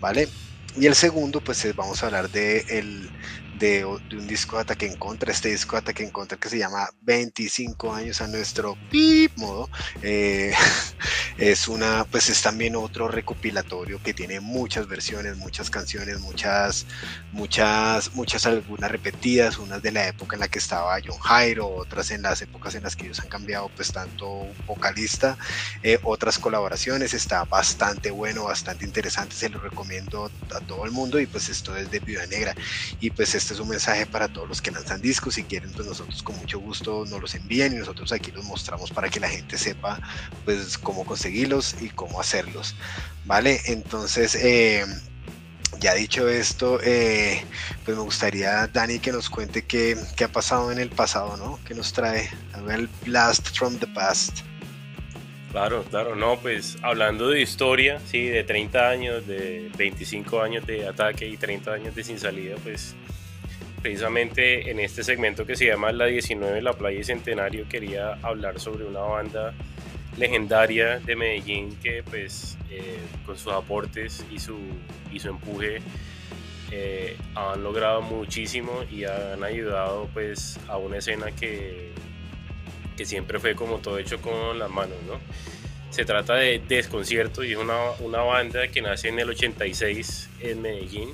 ¿vale? 0.00 0.28
Y 0.76 0.86
el 0.86 0.94
segundo, 0.94 1.40
pues 1.40 1.64
vamos 1.76 2.02
a 2.02 2.06
hablar 2.06 2.30
de 2.30 2.64
el, 2.68 3.10
de, 3.58 3.84
un 3.84 4.26
disco 4.26 4.56
de 4.56 4.62
ataque 4.62 4.86
en 4.86 4.96
contra, 4.96 5.32
este 5.32 5.50
disco 5.50 5.76
de 5.76 5.80
ataque 5.80 6.04
en 6.04 6.10
contra 6.10 6.38
que 6.38 6.48
se 6.48 6.58
llama 6.58 6.88
25 7.02 7.94
años 7.94 8.20
a 8.20 8.26
nuestro 8.26 8.76
pip 8.90 9.32
modo. 9.36 9.68
Eh, 10.02 10.52
es 11.38 11.68
una, 11.68 12.04
pues 12.04 12.28
es 12.28 12.42
también 12.42 12.76
otro 12.76 13.08
recopilatorio 13.08 14.00
que 14.02 14.14
tiene 14.14 14.40
muchas 14.40 14.86
versiones, 14.86 15.36
muchas 15.36 15.70
canciones, 15.70 16.20
muchas, 16.20 16.86
muchas, 17.32 18.14
muchas 18.14 18.46
algunas 18.46 18.90
repetidas, 18.90 19.58
unas 19.58 19.82
de 19.82 19.92
la 19.92 20.08
época 20.08 20.36
en 20.36 20.40
la 20.40 20.48
que 20.48 20.58
estaba 20.58 20.96
John 21.04 21.18
Jairo, 21.18 21.68
otras 21.68 22.10
en 22.10 22.22
las 22.22 22.42
épocas 22.42 22.74
en 22.74 22.82
las 22.82 22.96
que 22.96 23.06
ellos 23.06 23.20
han 23.20 23.28
cambiado, 23.28 23.70
pues 23.74 23.92
tanto 23.92 24.46
vocalista, 24.66 25.36
eh, 25.82 25.98
otras 26.02 26.38
colaboraciones, 26.38 27.14
está 27.14 27.44
bastante 27.44 28.10
bueno, 28.10 28.44
bastante 28.44 28.84
interesante, 28.84 29.34
se 29.34 29.48
lo 29.48 29.60
recomiendo 29.60 30.30
a 30.54 30.60
todo 30.60 30.84
el 30.84 30.90
mundo 30.90 31.18
y 31.20 31.26
pues 31.26 31.48
esto 31.48 31.76
es 31.76 31.90
de 31.90 32.00
Viuda 32.00 32.26
Negra 32.26 32.54
y 33.00 33.10
pues 33.10 33.34
este 33.34 33.53
es 33.54 33.60
un 33.60 33.68
mensaje 33.68 34.06
para 34.06 34.28
todos 34.28 34.48
los 34.48 34.60
que 34.60 34.70
lanzan 34.70 35.00
discos. 35.00 35.34
Si 35.34 35.44
quieren, 35.44 35.72
pues 35.72 35.86
nosotros 35.86 36.22
con 36.22 36.36
mucho 36.36 36.58
gusto 36.58 37.04
nos 37.08 37.20
los 37.20 37.34
envíen 37.34 37.72
y 37.72 37.76
nosotros 37.76 38.12
aquí 38.12 38.30
los 38.30 38.44
mostramos 38.44 38.90
para 38.90 39.08
que 39.08 39.20
la 39.20 39.28
gente 39.28 39.56
sepa 39.56 40.00
pues 40.44 40.76
cómo 40.78 41.04
conseguirlos 41.04 41.76
y 41.80 41.88
cómo 41.88 42.20
hacerlos. 42.20 42.74
¿Vale? 43.24 43.60
Entonces, 43.66 44.34
eh, 44.34 44.84
ya 45.80 45.94
dicho 45.94 46.28
esto, 46.28 46.80
eh, 46.82 47.44
pues 47.84 47.96
me 47.96 48.02
gustaría, 48.02 48.66
Dani, 48.66 48.98
que 48.98 49.12
nos 49.12 49.30
cuente 49.30 49.64
qué, 49.64 49.96
qué, 50.16 50.24
ha 50.24 50.32
pasado 50.32 50.70
en 50.72 50.78
el 50.78 50.90
pasado, 50.90 51.36
¿no? 51.36 51.58
¿Qué 51.64 51.74
nos 51.74 51.92
trae? 51.92 52.30
A 52.52 52.60
ver, 52.60 52.88
Blast 53.04 53.56
from 53.56 53.78
the 53.78 53.86
Past. 53.86 54.40
Claro, 55.54 55.84
claro, 55.84 56.16
no, 56.16 56.36
pues 56.40 56.76
hablando 56.82 57.28
de 57.28 57.40
historia, 57.40 58.00
sí, 58.10 58.26
de 58.26 58.42
30 58.42 58.88
años, 58.88 59.26
de 59.26 59.70
25 59.76 60.42
años 60.42 60.66
de 60.66 60.88
ataque 60.88 61.28
y 61.28 61.36
30 61.36 61.72
años 61.72 61.94
de 61.94 62.02
sin 62.02 62.18
salida, 62.18 62.56
pues 62.64 62.96
precisamente 63.84 64.70
en 64.70 64.80
este 64.80 65.04
segmento 65.04 65.44
que 65.44 65.56
se 65.56 65.66
llama 65.66 65.92
La 65.92 66.06
19, 66.06 66.62
La 66.62 66.72
Playa 66.72 67.00
y 67.00 67.04
Centenario, 67.04 67.68
quería 67.68 68.14
hablar 68.22 68.58
sobre 68.58 68.86
una 68.86 69.00
banda 69.00 69.52
legendaria 70.16 71.00
de 71.00 71.14
Medellín 71.14 71.76
que 71.82 72.02
pues 72.02 72.56
eh, 72.70 72.96
con 73.26 73.36
sus 73.36 73.52
aportes 73.52 74.24
y 74.32 74.38
su, 74.38 74.56
y 75.12 75.20
su 75.20 75.28
empuje 75.28 75.82
eh, 76.70 77.18
han 77.34 77.62
logrado 77.62 78.00
muchísimo 78.00 78.84
y 78.90 79.04
han 79.04 79.44
ayudado 79.44 80.08
pues 80.14 80.58
a 80.66 80.78
una 80.78 80.96
escena 80.96 81.30
que, 81.32 81.90
que 82.96 83.04
siempre 83.04 83.38
fue 83.38 83.54
como 83.54 83.80
todo 83.80 83.98
hecho 83.98 84.18
con 84.22 84.58
las 84.58 84.70
manos, 84.70 84.96
¿no? 85.06 85.20
Se 85.90 86.06
trata 86.06 86.36
de 86.36 86.58
Desconcierto 86.66 87.44
y 87.44 87.52
es 87.52 87.58
una, 87.58 87.90
una 88.00 88.22
banda 88.22 88.66
que 88.68 88.80
nace 88.80 89.08
en 89.08 89.18
el 89.18 89.28
86 89.28 90.30
en 90.40 90.62
Medellín. 90.62 91.10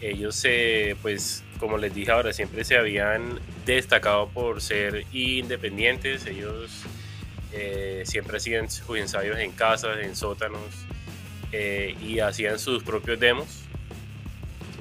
Ellos 0.00 0.36
se, 0.36 0.96
pues 1.02 1.44
como 1.58 1.78
les 1.78 1.94
dije 1.94 2.10
ahora, 2.10 2.32
siempre 2.32 2.64
se 2.64 2.76
habían 2.76 3.40
destacado 3.66 4.28
por 4.28 4.60
ser 4.60 5.04
independientes. 5.12 6.26
Ellos 6.26 6.84
eh, 7.52 8.02
siempre 8.06 8.38
hacían 8.38 8.70
sus 8.70 8.96
ensayos 8.98 9.38
en 9.38 9.52
casas, 9.52 9.98
en 10.02 10.16
sótanos 10.16 10.60
eh, 11.52 11.96
y 12.02 12.20
hacían 12.20 12.58
sus 12.58 12.82
propios 12.82 13.20
demos. 13.20 13.64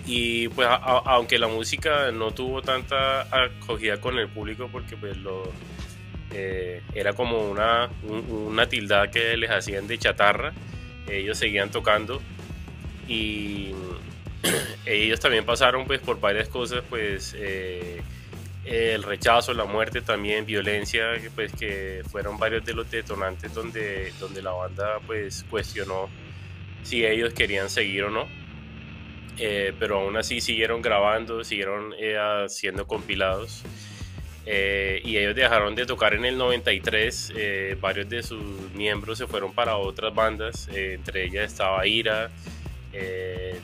Y 0.06 0.48
pues 0.50 0.68
aunque 0.70 1.38
la 1.38 1.48
música 1.48 2.12
no 2.14 2.32
tuvo 2.32 2.62
tanta 2.62 3.24
acogida 3.44 4.00
con 4.00 4.18
el 4.18 4.30
público 4.30 4.70
porque 4.72 4.96
pues 4.96 5.18
lo, 5.18 5.52
eh, 6.32 6.82
era 6.94 7.12
como 7.14 7.50
una, 7.50 7.90
una 8.30 8.70
tilda 8.70 9.12
que 9.12 9.36
les 9.36 9.50
hacían 9.50 9.86
de 9.86 9.98
chatarra, 9.98 10.54
ellos 11.10 11.38
seguían 11.38 11.72
tocando 11.72 12.22
y 13.08 13.72
ellos 14.86 15.20
también 15.20 15.46
pasaron 15.46 15.86
pues 15.86 16.00
por 16.00 16.20
varias 16.20 16.48
cosas, 16.50 16.84
pues 16.90 17.36
eh, 17.38 18.02
el 18.66 19.04
rechazo, 19.04 19.54
la 19.54 19.66
muerte 19.66 20.02
también, 20.02 20.46
violencia, 20.46 21.06
pues 21.36 21.54
que 21.54 22.04
fueron 22.10 22.38
varios 22.38 22.66
de 22.66 22.74
los 22.74 22.90
detonantes 22.90 23.54
donde, 23.54 24.12
donde 24.20 24.42
la 24.42 24.52
banda 24.52 25.00
pues 25.06 25.46
cuestionó 25.50 26.10
si 26.84 27.06
ellos 27.06 27.34
querían 27.34 27.70
seguir 27.70 28.04
o 28.04 28.10
no. 28.10 28.28
Eh, 29.40 29.72
pero 29.78 30.00
aún 30.00 30.18
así 30.18 30.42
siguieron 30.42 30.82
grabando, 30.82 31.44
siguieron 31.44 31.94
eh, 32.00 32.18
haciendo 32.18 32.88
compilados. 32.88 33.64
y 34.46 35.18
ellos 35.18 35.36
dejaron 35.36 35.76
de 35.76 35.86
tocar 35.86 36.14
en 36.14 36.26
el 36.26 36.38
93. 36.38 37.34
varios 37.80 38.10
de 38.10 38.24
sus 38.24 38.42
miembros 38.74 39.18
se 39.18 39.28
fueron 39.28 39.54
para 39.54 39.76
otras 39.78 40.14
bandas. 40.16 40.68
entre 40.70 41.26
ellas 41.26 41.52
estaba 41.52 41.86
Ira, 41.86 42.32
eh, 43.00 43.60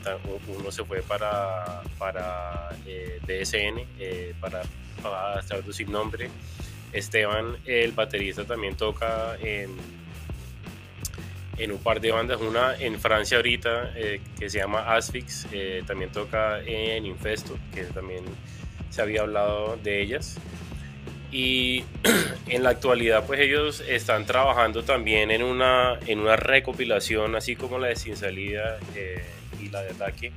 uno 0.48 0.70
se 0.70 0.84
fue 0.84 1.02
para, 1.02 1.82
para 1.98 2.70
eh, 2.86 3.18
BSN, 3.22 3.84
eh, 3.98 4.34
para, 4.40 4.62
para 5.02 5.40
traducir 5.42 5.88
nombre. 5.88 6.30
Esteban, 6.92 7.56
el 7.64 7.92
baterista, 7.92 8.44
también 8.44 8.76
toca 8.76 9.36
en, 9.40 9.76
en 11.58 11.72
un 11.72 11.78
par 11.78 12.00
de 12.00 12.12
bandas, 12.12 12.40
una 12.40 12.76
en 12.76 13.00
Francia 13.00 13.38
ahorita 13.38 13.92
que 14.38 14.48
se 14.48 14.58
llama 14.58 14.94
Asfix, 14.94 15.48
también 15.88 16.12
toca 16.12 16.60
en 16.60 17.04
Infesto, 17.04 17.58
que 17.74 17.82
también 17.86 18.22
se 18.90 19.02
había 19.02 19.22
hablado 19.22 19.76
de 19.82 20.02
ellas. 20.02 20.38
Y 21.34 21.82
en 22.48 22.62
la 22.62 22.70
actualidad, 22.70 23.26
pues 23.26 23.40
ellos 23.40 23.82
están 23.88 24.24
trabajando 24.24 24.84
también 24.84 25.32
en 25.32 25.42
una, 25.42 25.98
en 26.06 26.20
una 26.20 26.36
recopilación, 26.36 27.34
así 27.34 27.56
como 27.56 27.80
la 27.80 27.88
de 27.88 27.96
Sin 27.96 28.16
Salida 28.16 28.78
eh, 28.94 29.20
y 29.60 29.68
la 29.68 29.82
de 29.82 29.90
Ataque, 29.90 30.30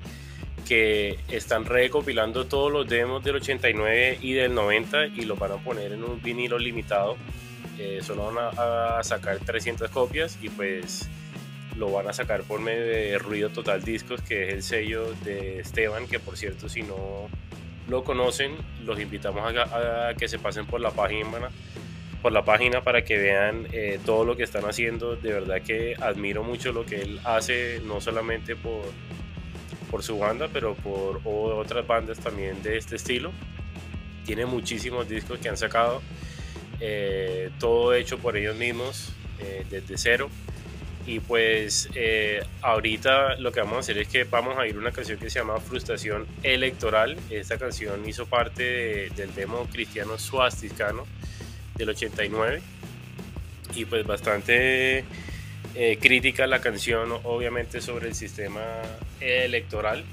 que 0.67 1.19
están 1.29 1.65
recopilando 1.65 2.47
todos 2.47 2.71
los 2.71 2.89
demos 2.89 3.23
del 3.23 3.36
89 3.36 4.17
y 4.23 4.33
del 4.33 4.55
90 4.55 5.05
y 5.05 5.21
los 5.25 5.38
van 5.38 5.51
a 5.51 5.57
poner 5.57 5.91
en 5.91 6.03
un 6.03 6.19
vinilo 6.19 6.57
limitado. 6.57 7.15
Eh, 7.77 7.99
solo 8.01 8.33
van 8.33 8.49
a, 8.57 9.03
sacar 9.03 9.38
300 9.38 9.91
copias 9.91 10.39
y 10.41 10.49
pues 10.49 11.07
lo 11.75 11.91
van 11.91 12.07
a 12.07 12.13
sacar 12.13 12.41
por 12.41 12.60
medio 12.60 12.83
de 12.83 13.19
Ruido 13.19 13.49
Total 13.49 13.83
Discos, 13.83 14.19
que 14.23 14.47
es 14.47 14.53
el 14.55 14.63
sello 14.63 15.13
de 15.23 15.60
Esteban, 15.60 16.07
que 16.07 16.17
por 16.17 16.38
cierto 16.38 16.67
si 16.67 16.81
no 16.81 17.29
lo 17.88 18.04
conocen, 18.04 18.56
los 18.86 19.00
invitamos 19.00 19.54
a, 19.56 20.13
que 20.17 20.28
se 20.28 20.39
pasen 20.39 20.65
por 20.65 20.82
la 20.82 20.91
página 20.91 21.50
por 22.21 22.32
la 22.32 22.43
página 22.43 22.84
para 22.84 23.04
que 23.04 23.17
vean 23.17 23.67
eh, 23.71 24.00
todo 24.04 24.26
lo 24.26 24.36
que 24.36 24.43
están 24.43 24.65
haciendo. 24.65 25.15
De 25.15 25.32
verdad 25.32 25.62
que 25.62 25.95
admiro 26.00 26.43
mucho 26.43 26.71
lo 26.71 26.86
que 26.86 27.02
él 27.02 27.19
hace, 27.23 27.80
no 27.86 28.02
solamente 28.02 28.56
por, 28.56 28.82
por 29.89 30.04
su 30.04 30.17
banda, 30.17 30.50
pero 30.52 30.73
por 30.76 31.21
otras 31.26 31.86
bandas 31.86 32.19
también 32.19 32.62
de 32.63 32.78
este 32.78 32.95
estilo. 32.95 33.32
Tiene 34.26 34.45
muchísimos 34.45 35.08
discos 35.08 35.39
que 35.39 35.47
han 35.47 35.58
sacado, 35.58 36.02
eh, 36.80 37.52
todo 37.60 37.93
hecho 37.93 38.17
por 38.17 38.36
ellos 38.36 38.56
mismos, 38.56 39.13
eh, 39.39 39.65
desde 39.69 39.97
cero. 39.97 40.30
Y 41.08 41.22
pues 41.22 41.88
eh, 41.96 42.43
ahorita 42.62 43.38
lo 43.38 43.54
que 43.54 43.62
vamos 43.62 43.78
a 43.78 43.80
hacer 43.80 43.98
es 43.98 44.10
que 44.10 44.26
vamos 44.26 44.58
a 44.58 44.67
ir 44.67 44.78
una 44.78 44.91
canción 44.91 45.17
que 45.17 45.30
se 45.30 45.39
llama 45.39 45.58
Frustración 45.62 46.28
Electoral. 46.43 47.17
Esta 47.30 47.58
canción 47.58 48.08
hizo 48.10 48.26
parte 48.26 49.10
del 49.15 49.34
demo 49.34 49.65
cristiano 49.72 50.17
suasticano 50.17 51.06
del 51.76 51.89
89. 51.89 52.62
Y 53.74 53.86
pues 53.86 54.06
bastante 54.06 55.06
eh, 55.76 55.98
crítica 56.02 56.46
la 56.46 56.60
canción, 56.60 57.10
obviamente, 57.24 57.80
sobre 57.80 58.10
el 58.10 58.13
sistema 58.13 58.65
electoral. 59.22 60.04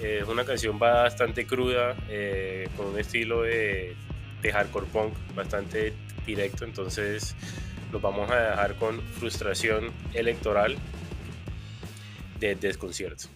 es 0.00 0.26
una 0.26 0.46
canción 0.46 0.78
bastante 0.78 1.46
cruda, 1.46 1.94
eh, 2.08 2.70
con 2.74 2.86
un 2.86 2.98
estilo 2.98 3.42
de, 3.42 3.94
de 4.40 4.52
hardcore 4.52 4.86
punk 4.86 5.12
bastante 5.34 5.92
directo. 6.24 6.64
Entonces 6.64 7.36
los 7.92 8.00
vamos 8.00 8.30
a 8.30 8.36
dejar 8.36 8.74
con 8.76 9.00
frustración 9.00 9.90
electoral 10.14 10.76
de 12.40 12.54
desconcierto. 12.56 13.28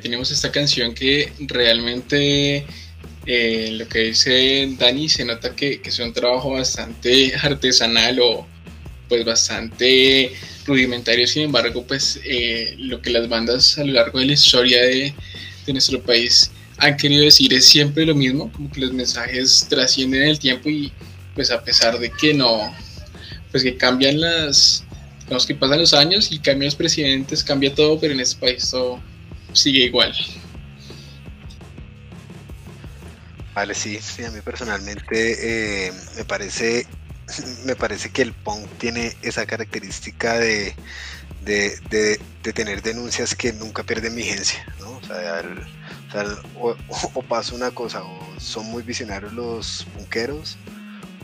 Tenemos 0.00 0.30
esta 0.30 0.50
canción 0.50 0.94
que 0.94 1.32
realmente 1.40 2.64
eh, 3.26 3.70
lo 3.72 3.88
que 3.88 4.00
dice 4.00 4.74
Dani 4.78 5.08
se 5.08 5.24
nota 5.24 5.54
que, 5.54 5.80
es 5.84 5.98
un 5.98 6.12
trabajo 6.12 6.52
bastante 6.52 7.34
artesanal 7.40 8.18
o 8.20 8.46
pues 9.08 9.24
bastante 9.24 10.32
rudimentario, 10.66 11.26
sin 11.26 11.42
embargo 11.42 11.84
pues 11.86 12.20
eh, 12.24 12.74
lo 12.78 13.02
que 13.02 13.10
las 13.10 13.28
bandas 13.28 13.78
a 13.78 13.84
lo 13.84 13.92
largo 13.92 14.18
de 14.18 14.26
la 14.26 14.32
historia 14.32 14.82
de, 14.82 15.14
de 15.66 15.72
nuestro 15.72 16.02
país 16.02 16.50
han 16.78 16.96
querido 16.96 17.24
decir 17.24 17.52
es 17.54 17.66
siempre 17.66 18.06
lo 18.06 18.14
mismo, 18.14 18.50
como 18.52 18.70
que 18.70 18.80
los 18.80 18.92
mensajes 18.92 19.66
trascienden 19.68 20.22
el 20.22 20.38
tiempo 20.38 20.68
y 20.68 20.92
pues 21.34 21.50
a 21.50 21.62
pesar 21.62 21.98
de 21.98 22.10
que 22.10 22.34
no, 22.34 22.74
pues 23.50 23.62
que 23.62 23.76
cambian 23.76 24.20
las, 24.20 24.84
digamos 25.20 25.46
que 25.46 25.54
pasan 25.54 25.78
los 25.78 25.94
años 25.94 26.32
y 26.32 26.38
cambian 26.38 26.66
los 26.66 26.74
presidentes, 26.74 27.44
cambia 27.44 27.74
todo, 27.74 28.00
pero 28.00 28.14
en 28.14 28.20
este 28.20 28.40
país 28.40 28.68
todo 28.70 29.00
sigue 29.52 29.84
igual. 29.84 30.14
Vale, 33.54 33.74
sí, 33.74 33.98
sí, 34.00 34.24
a 34.24 34.30
mí 34.30 34.40
personalmente 34.40 35.88
eh, 35.88 35.92
me 36.16 36.24
parece 36.24 36.86
me 37.64 37.76
parece 37.76 38.10
que 38.10 38.22
el 38.22 38.32
punk 38.32 38.66
tiene 38.78 39.16
esa 39.22 39.46
característica 39.46 40.38
de, 40.38 40.74
de, 41.44 42.20
tener 42.54 42.82
denuncias 42.82 43.34
que 43.34 43.52
nunca 43.52 43.82
pierden 43.82 44.14
vigencia, 44.14 44.64
¿no? 44.78 45.00
O 46.58 46.76
o, 47.14 47.22
pasa 47.22 47.54
una 47.54 47.70
cosa, 47.70 48.02
o 48.02 48.40
son 48.40 48.66
muy 48.66 48.82
visionarios 48.82 49.32
los 49.32 49.86
punqueros, 49.94 50.58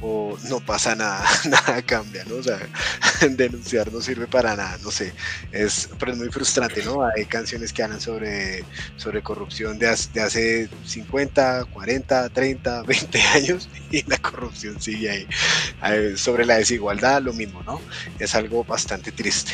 o 0.00 0.37
no 0.48 0.61
pasa 0.61 0.94
nada, 0.94 1.24
nada 1.48 1.82
cambia, 1.82 2.24
¿no? 2.24 2.37
O 2.37 2.42
sea, 2.42 2.58
denunciar 3.30 3.92
no 3.92 4.00
sirve 4.00 4.26
para 4.28 4.56
nada, 4.56 4.78
no 4.82 4.90
sé, 4.90 5.14
es, 5.50 5.88
pero 5.98 6.12
es 6.12 6.18
muy 6.18 6.28
frustrante, 6.30 6.82
¿no? 6.82 6.98
Hay 7.16 7.26
canciones 7.26 7.72
que 7.72 7.82
hablan 7.82 8.00
sobre, 8.00 8.66
sobre 8.96 9.22
corrupción 9.22 9.78
de, 9.78 9.94
de 10.12 10.20
hace 10.20 10.70
50, 10.82 11.66
40, 11.66 12.28
30, 12.30 12.82
20 12.84 13.20
años 13.22 13.70
y 13.90 14.08
la 14.08 14.18
corrupción 14.18 14.80
sigue 14.80 15.11
ahí. 15.11 15.28
Sobre 16.16 16.44
la 16.44 16.56
desigualdad, 16.56 17.22
lo 17.22 17.32
mismo, 17.32 17.62
¿no? 17.62 17.84
Es 18.18 18.34
algo 18.34 18.64
bastante 18.64 19.12
triste. 19.12 19.52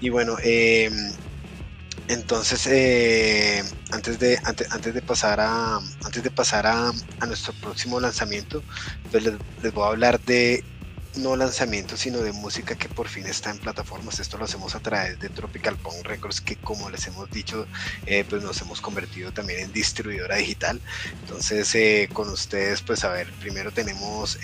Y 0.00 0.08
bueno, 0.10 0.36
eh, 0.42 0.90
entonces, 2.08 2.66
eh, 2.66 3.64
antes, 3.90 4.18
de, 4.18 4.38
antes, 4.44 4.94
de 4.94 5.02
pasar, 5.02 5.40
a, 5.40 5.76
antes 5.76 6.22
de 6.22 6.30
pasar 6.30 6.66
a, 6.66 6.92
nuestro 7.26 7.52
próximo 7.54 7.98
lanzamiento, 8.00 8.62
pues 9.10 9.24
les, 9.24 9.72
voy 9.72 9.84
a 9.84 9.88
hablar 9.88 10.20
de 10.20 10.62
no 11.16 11.36
lanzamiento, 11.36 11.96
sino 11.96 12.18
de 12.18 12.32
música 12.32 12.74
que 12.74 12.88
por 12.88 13.08
fin 13.08 13.26
está 13.26 13.50
en 13.50 13.58
plataformas. 13.58 14.18
Esto 14.20 14.36
lo 14.36 14.44
hacemos 14.44 14.74
a 14.74 14.80
través 14.80 15.18
de 15.20 15.28
Tropical 15.28 15.76
Punk 15.76 16.04
Records, 16.04 16.40
que 16.40 16.56
como 16.56 16.90
les 16.90 17.06
hemos 17.06 17.30
dicho, 17.30 17.66
eh, 18.06 18.24
pues 18.28 18.42
nos 18.42 18.60
hemos 18.60 18.80
convertido 18.80 19.32
también 19.32 19.60
en 19.60 19.72
distribuidora 19.72 20.36
digital. 20.36 20.80
Entonces, 21.22 21.74
eh, 21.74 22.08
con 22.12 22.28
ustedes, 22.28 22.82
pues 22.82 23.04
a 23.04 23.10
ver, 23.10 23.30
primero 23.40 23.70
tenemos 23.70 24.38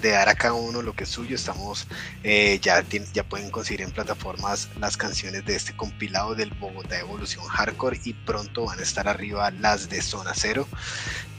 de 0.00 0.10
dar 0.10 0.28
a 0.28 0.34
cada 0.34 0.54
uno 0.54 0.82
lo 0.82 0.94
que 0.94 1.04
es 1.04 1.10
suyo. 1.10 1.36
Estamos, 1.36 1.86
eh, 2.22 2.58
ya, 2.62 2.84
ya 3.12 3.24
pueden 3.24 3.50
conseguir 3.50 3.82
en 3.82 3.90
plataformas 3.90 4.68
las 4.80 4.96
canciones 4.96 5.44
de 5.44 5.56
este 5.56 5.74
compilado 5.76 6.34
del 6.34 6.50
Bogotá 6.50 6.98
Evolución 6.98 7.44
Hardcore 7.44 8.00
y 8.04 8.12
pronto 8.12 8.64
van 8.66 8.78
a 8.78 8.82
estar 8.82 9.08
arriba 9.08 9.50
las 9.50 9.88
de 9.88 10.02
Zona 10.02 10.32
Cero. 10.34 10.66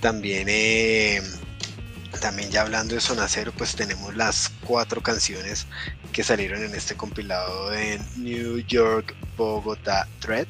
También, 0.02 0.48
eh, 0.50 1.22
también 2.22 2.50
ya 2.50 2.62
hablando 2.62 2.96
de 2.96 3.02
Zona 3.02 3.28
Cero, 3.28 3.54
pues 3.58 3.76
tenemos 3.76 4.16
las 4.16 4.50
cuatro 4.66 5.02
canciones 5.02 5.68
que 6.12 6.24
salieron 6.24 6.64
en 6.64 6.74
este 6.74 6.96
compilado 6.96 7.70
de 7.70 8.00
New 8.18 8.60
York 8.60 9.16
Bogotá 9.36 10.08
Thread. 10.20 10.48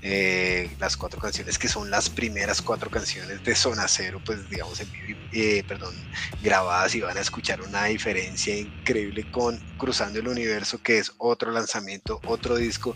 Eh, 0.00 0.74
las 0.78 0.96
cuatro 0.96 1.20
canciones 1.20 1.58
que 1.58 1.68
son 1.68 1.90
las 1.90 2.08
primeras 2.08 2.62
cuatro 2.62 2.90
canciones 2.90 3.42
de 3.42 3.54
Zona 3.54 3.86
Cero, 3.88 4.20
pues 4.24 4.48
digamos 4.48 4.80
en 4.80 4.88
eh, 5.32 5.62
perdón, 5.66 5.94
grabadas 6.42 6.94
y 6.94 7.00
van 7.00 7.16
a 7.16 7.20
escuchar 7.20 7.60
una 7.62 7.84
diferencia 7.84 8.56
increíble 8.56 9.24
con 9.30 9.58
Cruzando 9.76 10.18
el 10.18 10.28
Universo, 10.28 10.78
que 10.82 10.98
es 10.98 11.12
otro 11.18 11.50
lanzamiento, 11.50 12.20
otro 12.24 12.56
disco 12.56 12.94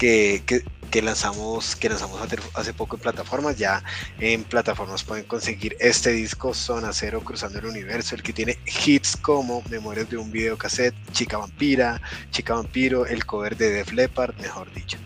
que, 0.00 1.02
lanzamos, 1.02 1.76
que 1.76 1.90
lanzamos 1.90 2.20
hace 2.54 2.72
poco 2.72 2.96
en 2.96 3.02
plataformas. 3.02 3.58
Ya 3.58 3.84
en 4.18 4.44
plataformas 4.44 5.04
pueden 5.04 5.24
conseguir 5.24 5.76
este 5.78 6.10
disco, 6.10 6.54
Zona 6.54 6.92
Cero, 6.92 7.20
Cruzando 7.22 7.58
el 7.58 7.66
Universo, 7.66 8.14
el 8.14 8.22
que 8.22 8.32
tiene 8.32 8.58
hits 8.86 9.16
como 9.16 9.62
Memorias 9.70 10.08
de 10.08 10.16
un 10.16 10.32
videocassette, 10.32 10.94
Chica 11.12 11.36
Vampira, 11.36 12.00
Chica 12.30 12.54
Vampiro, 12.54 13.06
el 13.06 13.26
cover 13.26 13.56
de 13.56 13.70
Def 13.70 13.92
Leppard, 13.92 14.34
mejor 14.38 14.72
dicho. 14.72 14.98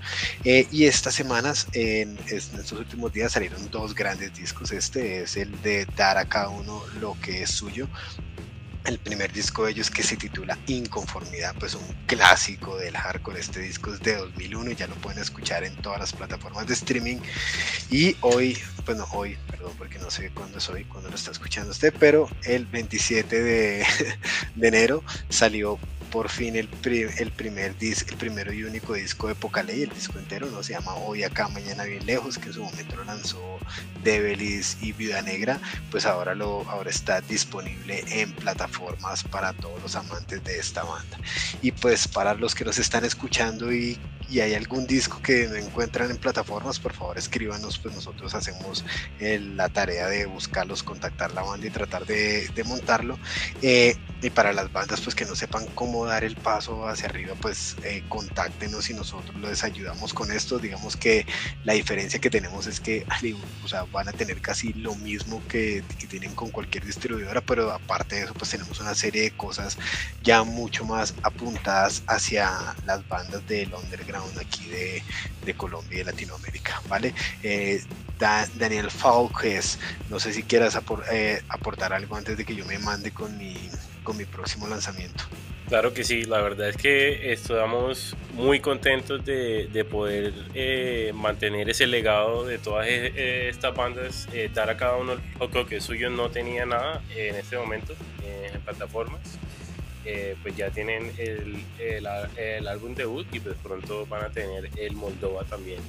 Eh, 0.44 0.66
y 0.70 0.84
estas 0.84 1.14
semanas, 1.14 1.66
en, 1.72 2.16
estos 2.28 2.72
últimos 2.72 3.12
días, 3.12 3.32
salieron 3.32 3.68
dos 3.70 3.94
grandes 3.94 4.32
discos. 4.34 4.70
Este 4.70 5.22
es 5.22 5.36
el 5.36 5.60
de 5.62 5.86
dar 5.96 6.18
a 6.18 6.26
cada 6.26 6.48
uno 6.50 6.82
lo 7.00 7.16
que 7.20 7.42
es 7.42 7.50
suyo 7.50 7.88
el 8.84 8.98
primer 8.98 9.32
disco 9.32 9.64
de 9.64 9.72
ellos 9.72 9.90
que 9.90 10.02
se 10.02 10.16
titula 10.16 10.58
Inconformidad, 10.66 11.54
pues 11.58 11.74
un 11.74 11.86
clásico 12.06 12.76
del 12.76 12.96
hardcore. 12.96 13.40
Este 13.40 13.60
disco 13.60 13.92
es 13.92 14.00
de 14.00 14.16
2001 14.16 14.70
y 14.70 14.74
ya 14.74 14.86
lo 14.86 14.94
pueden 14.96 15.20
escuchar 15.20 15.64
en 15.64 15.74
todas 15.76 16.00
las 16.00 16.12
plataformas 16.12 16.66
de 16.66 16.74
streaming. 16.74 17.18
Y 17.90 18.16
hoy, 18.20 18.58
bueno, 18.84 19.06
hoy, 19.12 19.38
perdón, 19.50 19.72
porque 19.78 19.98
no 19.98 20.10
sé 20.10 20.30
cuándo 20.30 20.58
es 20.58 20.68
hoy, 20.68 20.84
cuándo 20.84 21.08
lo 21.08 21.16
está 21.16 21.30
escuchando 21.30 21.70
usted, 21.70 21.94
pero 21.98 22.28
el 22.44 22.66
27 22.66 23.42
de, 23.42 23.86
de 24.54 24.68
enero 24.68 25.02
salió 25.28 25.78
por 26.14 26.28
fin 26.28 26.54
el, 26.54 26.68
el 27.18 27.32
primer 27.32 27.76
disco, 27.76 28.10
el 28.12 28.16
primero 28.18 28.52
y 28.52 28.62
único 28.62 28.94
disco 28.94 29.26
de 29.26 29.64
Ley, 29.64 29.82
el 29.82 29.90
disco 29.90 30.16
entero, 30.16 30.48
¿no? 30.48 30.62
Se 30.62 30.74
llama 30.74 30.94
Hoy 30.94 31.24
Acá, 31.24 31.48
Mañana 31.48 31.82
Bien 31.82 32.06
Lejos, 32.06 32.38
que 32.38 32.50
en 32.50 32.52
su 32.52 32.62
momento 32.62 32.94
lo 32.94 33.02
lanzó 33.02 33.58
Develis 34.04 34.76
y 34.80 34.92
Viuda 34.92 35.22
Negra, 35.22 35.58
pues 35.90 36.06
ahora, 36.06 36.36
lo, 36.36 36.64
ahora 36.70 36.88
está 36.88 37.20
disponible 37.20 38.04
en 38.06 38.32
plataformas 38.32 39.24
para 39.24 39.54
todos 39.54 39.82
los 39.82 39.96
amantes 39.96 40.44
de 40.44 40.56
esta 40.56 40.84
banda. 40.84 41.18
Y 41.62 41.72
pues 41.72 42.06
para 42.06 42.34
los 42.34 42.54
que 42.54 42.64
nos 42.64 42.78
están 42.78 43.04
escuchando 43.04 43.72
y 43.72 43.98
y 44.30 44.40
hay 44.40 44.54
algún 44.54 44.86
disco 44.86 45.20
que 45.22 45.46
no 45.48 45.56
encuentran 45.56 46.10
en 46.10 46.16
plataformas, 46.16 46.78
por 46.78 46.92
favor 46.92 47.18
escríbanos, 47.18 47.78
pues 47.78 47.94
nosotros 47.94 48.34
hacemos 48.34 48.84
la 49.20 49.68
tarea 49.68 50.06
de 50.08 50.26
buscarlos, 50.26 50.82
contactar 50.82 51.32
la 51.32 51.42
banda 51.42 51.66
y 51.66 51.70
tratar 51.70 52.06
de, 52.06 52.50
montarlo. 52.66 53.18
Eh, 53.62 53.96
y 54.22 54.30
para 54.30 54.54
las 54.54 54.72
bandas 54.72 55.02
pues 55.02 55.14
que 55.14 55.26
no 55.26 55.34
sepan 55.34 55.66
cómo 55.74 56.06
dar 56.06 56.24
el 56.24 56.36
paso 56.36 56.88
hacia 56.88 57.08
arriba, 57.08 57.34
pues 57.40 57.76
eh, 57.82 58.02
contáctenos 58.08 58.88
y 58.88 58.94
nosotros 58.94 59.36
les 59.36 59.62
ayudamos 59.64 60.14
con 60.14 60.32
esto. 60.32 60.58
Digamos 60.58 60.96
que 60.96 61.26
la 61.64 61.74
diferencia 61.74 62.18
que 62.18 62.30
tenemos 62.30 62.66
es 62.66 62.80
que 62.80 63.04
o 63.64 63.68
sea, 63.68 63.84
van 63.84 64.08
a 64.08 64.12
tener 64.12 64.40
casi 64.40 64.72
lo 64.72 64.94
mismo 64.94 65.42
que, 65.48 65.84
que 65.98 66.06
tienen 66.06 66.34
con 66.34 66.50
cualquier 66.50 66.86
distribuidora, 66.86 67.42
pero 67.42 67.70
aparte 67.70 68.16
de 68.16 68.22
eso 68.22 68.34
pues 68.34 68.50
tenemos 68.50 68.80
una 68.80 68.94
serie 68.94 69.22
de 69.22 69.30
cosas 69.32 69.76
ya 70.22 70.42
mucho 70.42 70.84
más 70.84 71.14
apuntadas 71.22 72.02
hacia 72.06 72.74
las 72.86 73.06
bandas 73.08 73.46
del 73.46 73.74
underground 73.74 74.13
aquí 74.40 74.68
de, 74.68 75.02
de 75.44 75.54
Colombia 75.54 75.94
y 75.94 75.98
de 75.98 76.04
Latinoamérica, 76.04 76.82
¿vale? 76.88 77.14
Eh, 77.42 77.82
Daniel 78.18 78.90
Falques, 78.90 79.78
no 80.08 80.18
sé 80.18 80.32
si 80.32 80.42
quieras 80.42 80.78
eh, 81.10 81.42
aportar 81.48 81.92
algo 81.92 82.16
antes 82.16 82.36
de 82.36 82.44
que 82.44 82.54
yo 82.54 82.64
me 82.64 82.78
mande 82.78 83.10
con 83.10 83.36
mi, 83.36 83.56
con 84.02 84.16
mi 84.16 84.24
próximo 84.24 84.66
lanzamiento. 84.66 85.24
Claro 85.68 85.92
que 85.92 86.04
sí, 86.04 86.24
la 86.24 86.40
verdad 86.40 86.68
es 86.68 86.76
que 86.76 87.32
estamos 87.32 88.14
muy 88.34 88.60
contentos 88.60 89.24
de, 89.24 89.68
de 89.72 89.84
poder 89.84 90.32
eh, 90.54 91.12
mantener 91.14 91.70
ese 91.70 91.86
legado 91.86 92.44
de 92.44 92.58
todas 92.58 92.86
estas 92.86 93.74
bandas, 93.74 94.28
dar 94.54 94.70
a 94.70 94.76
cada 94.76 94.96
uno 94.96 95.16
lo 95.40 95.66
que 95.66 95.80
suyo 95.80 96.10
no 96.10 96.30
tenía 96.30 96.66
nada 96.66 97.02
en 97.16 97.34
este 97.34 97.56
momento 97.56 97.94
en 98.22 98.60
plataformas. 98.60 99.20
Eh, 100.06 100.36
pues 100.42 100.54
ya 100.54 100.68
tienen 100.70 101.10
el, 101.16 101.64
el, 101.78 102.68
álbum 102.68 102.94
debut 102.94 103.26
y 103.32 103.40
pues 103.40 103.56
pronto 103.62 104.04
van 104.04 104.24
a 104.24 104.28
tener 104.28 104.68
el 104.76 104.94
Moldova 104.96 105.44
también 105.44 105.80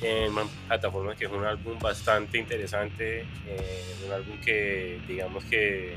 en 0.00 0.32
plataformas 0.68 1.18
que 1.18 1.24
es 1.24 1.30
un 1.32 1.44
álbum 1.44 1.76
bastante 1.80 2.38
interesante, 2.38 3.22
eh, 3.48 3.94
un 4.06 4.12
álbum 4.12 4.40
que 4.40 5.00
digamos 5.08 5.42
que 5.46 5.96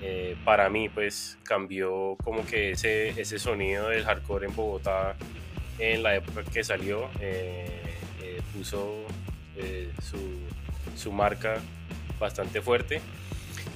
eh, 0.00 0.36
para 0.42 0.70
mí 0.70 0.88
pues 0.88 1.36
cambió 1.42 2.16
como 2.24 2.46
que 2.46 2.70
ese, 2.70 3.10
ese 3.10 3.38
sonido 3.38 3.90
del 3.90 4.04
hardcore 4.04 4.46
en 4.46 4.56
Bogotá 4.56 5.16
en 5.78 6.02
la 6.02 6.16
época 6.16 6.44
que 6.50 6.64
salió, 6.64 7.10
puso 8.54 9.04
su, 10.02 10.18
su 10.96 11.12
marca 11.12 11.58
bastante 12.18 12.62
fuerte 12.62 13.02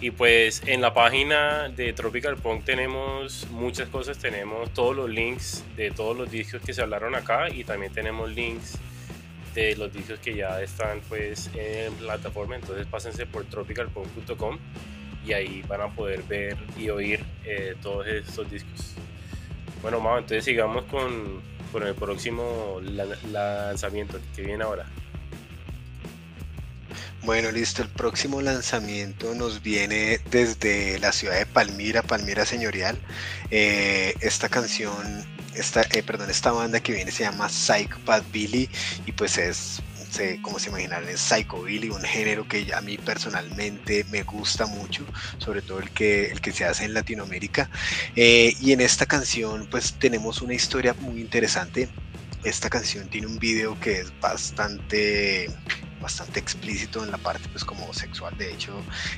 y 0.04 0.10
pues 0.10 0.62
en 0.66 0.82
la 0.82 0.92
página 0.92 1.70
de 1.70 1.94
Tropical 1.94 2.36
Punk 2.36 2.62
tenemos 2.62 3.46
muchas 3.50 3.88
cosas, 3.88 4.18
tenemos 4.18 4.70
todos 4.74 4.94
los 4.94 5.08
links 5.08 5.64
de 5.78 5.92
todos 5.92 6.14
los 6.14 6.30
discos 6.30 6.60
que 6.60 6.74
se 6.74 6.82
hablaron 6.82 7.14
acá 7.14 7.48
y 7.48 7.64
también 7.64 7.90
tenemos 7.90 8.30
links 8.30 8.76
de 9.54 9.74
los 9.76 9.90
discos 9.90 10.18
que 10.18 10.34
ya 10.34 10.60
están 10.60 11.00
pues 11.08 11.50
en 11.54 11.94
plataforma, 11.94 12.54
entonces 12.54 12.86
pásense 12.86 13.24
por 13.24 13.46
tropicalpunk.com 13.46 14.58
y 15.26 15.32
ahí 15.32 15.64
van 15.66 15.80
a 15.80 15.88
poder 15.88 16.22
ver 16.24 16.58
y 16.78 16.90
oír 16.90 17.24
eh, 17.46 17.74
todos 17.80 18.06
estos 18.06 18.50
discos. 18.50 18.96
Bueno, 19.80 20.00
Mau, 20.00 20.18
entonces 20.18 20.44
sigamos 20.44 20.84
con, 20.84 21.40
con 21.72 21.82
el 21.82 21.94
próximo 21.94 22.78
lanzamiento 23.32 24.18
que 24.36 24.42
viene 24.42 24.64
ahora. 24.64 24.84
Bueno, 27.24 27.50
listo. 27.50 27.80
El 27.80 27.88
próximo 27.88 28.42
lanzamiento 28.42 29.34
nos 29.34 29.62
viene 29.62 30.20
desde 30.30 30.98
la 30.98 31.10
ciudad 31.10 31.38
de 31.38 31.46
Palmira, 31.46 32.02
Palmira 32.02 32.44
Señorial. 32.44 32.98
Eh, 33.50 34.14
esta 34.20 34.50
canción, 34.50 35.24
esta, 35.54 35.82
eh, 35.92 36.02
perdón, 36.02 36.28
esta 36.28 36.52
banda 36.52 36.80
que 36.80 36.92
viene 36.92 37.10
se 37.10 37.24
llama 37.24 37.48
Psychopath 37.48 38.30
Billy 38.30 38.68
y 39.06 39.12
pues 39.12 39.38
es 39.38 39.82
como 40.42 40.60
se 40.60 40.68
imaginan, 40.68 41.08
es 41.08 41.32
Billy, 41.64 41.88
un 41.88 42.02
género 42.02 42.46
que 42.46 42.72
a 42.72 42.80
mí 42.80 42.98
personalmente 42.98 44.04
me 44.10 44.22
gusta 44.22 44.66
mucho, 44.66 45.04
sobre 45.38 45.60
todo 45.60 45.80
el 45.80 45.90
que, 45.90 46.26
el 46.26 46.40
que 46.40 46.52
se 46.52 46.64
hace 46.66 46.84
en 46.84 46.94
Latinoamérica. 46.94 47.70
Eh, 48.14 48.54
y 48.60 48.72
en 48.72 48.80
esta 48.82 49.06
canción 49.06 49.66
pues 49.70 49.94
tenemos 49.94 50.42
una 50.42 50.54
historia 50.54 50.94
muy 51.00 51.20
interesante. 51.22 51.88
Esta 52.44 52.68
canción 52.68 53.08
tiene 53.08 53.26
un 53.26 53.38
video 53.38 53.80
que 53.80 54.00
es 54.00 54.12
bastante 54.20 55.48
bastante 56.04 56.38
explícito 56.38 57.02
en 57.02 57.10
la 57.10 57.16
parte 57.16 57.48
pues 57.48 57.64
como 57.64 57.92
sexual 57.94 58.36
de 58.36 58.52
hecho 58.52 58.74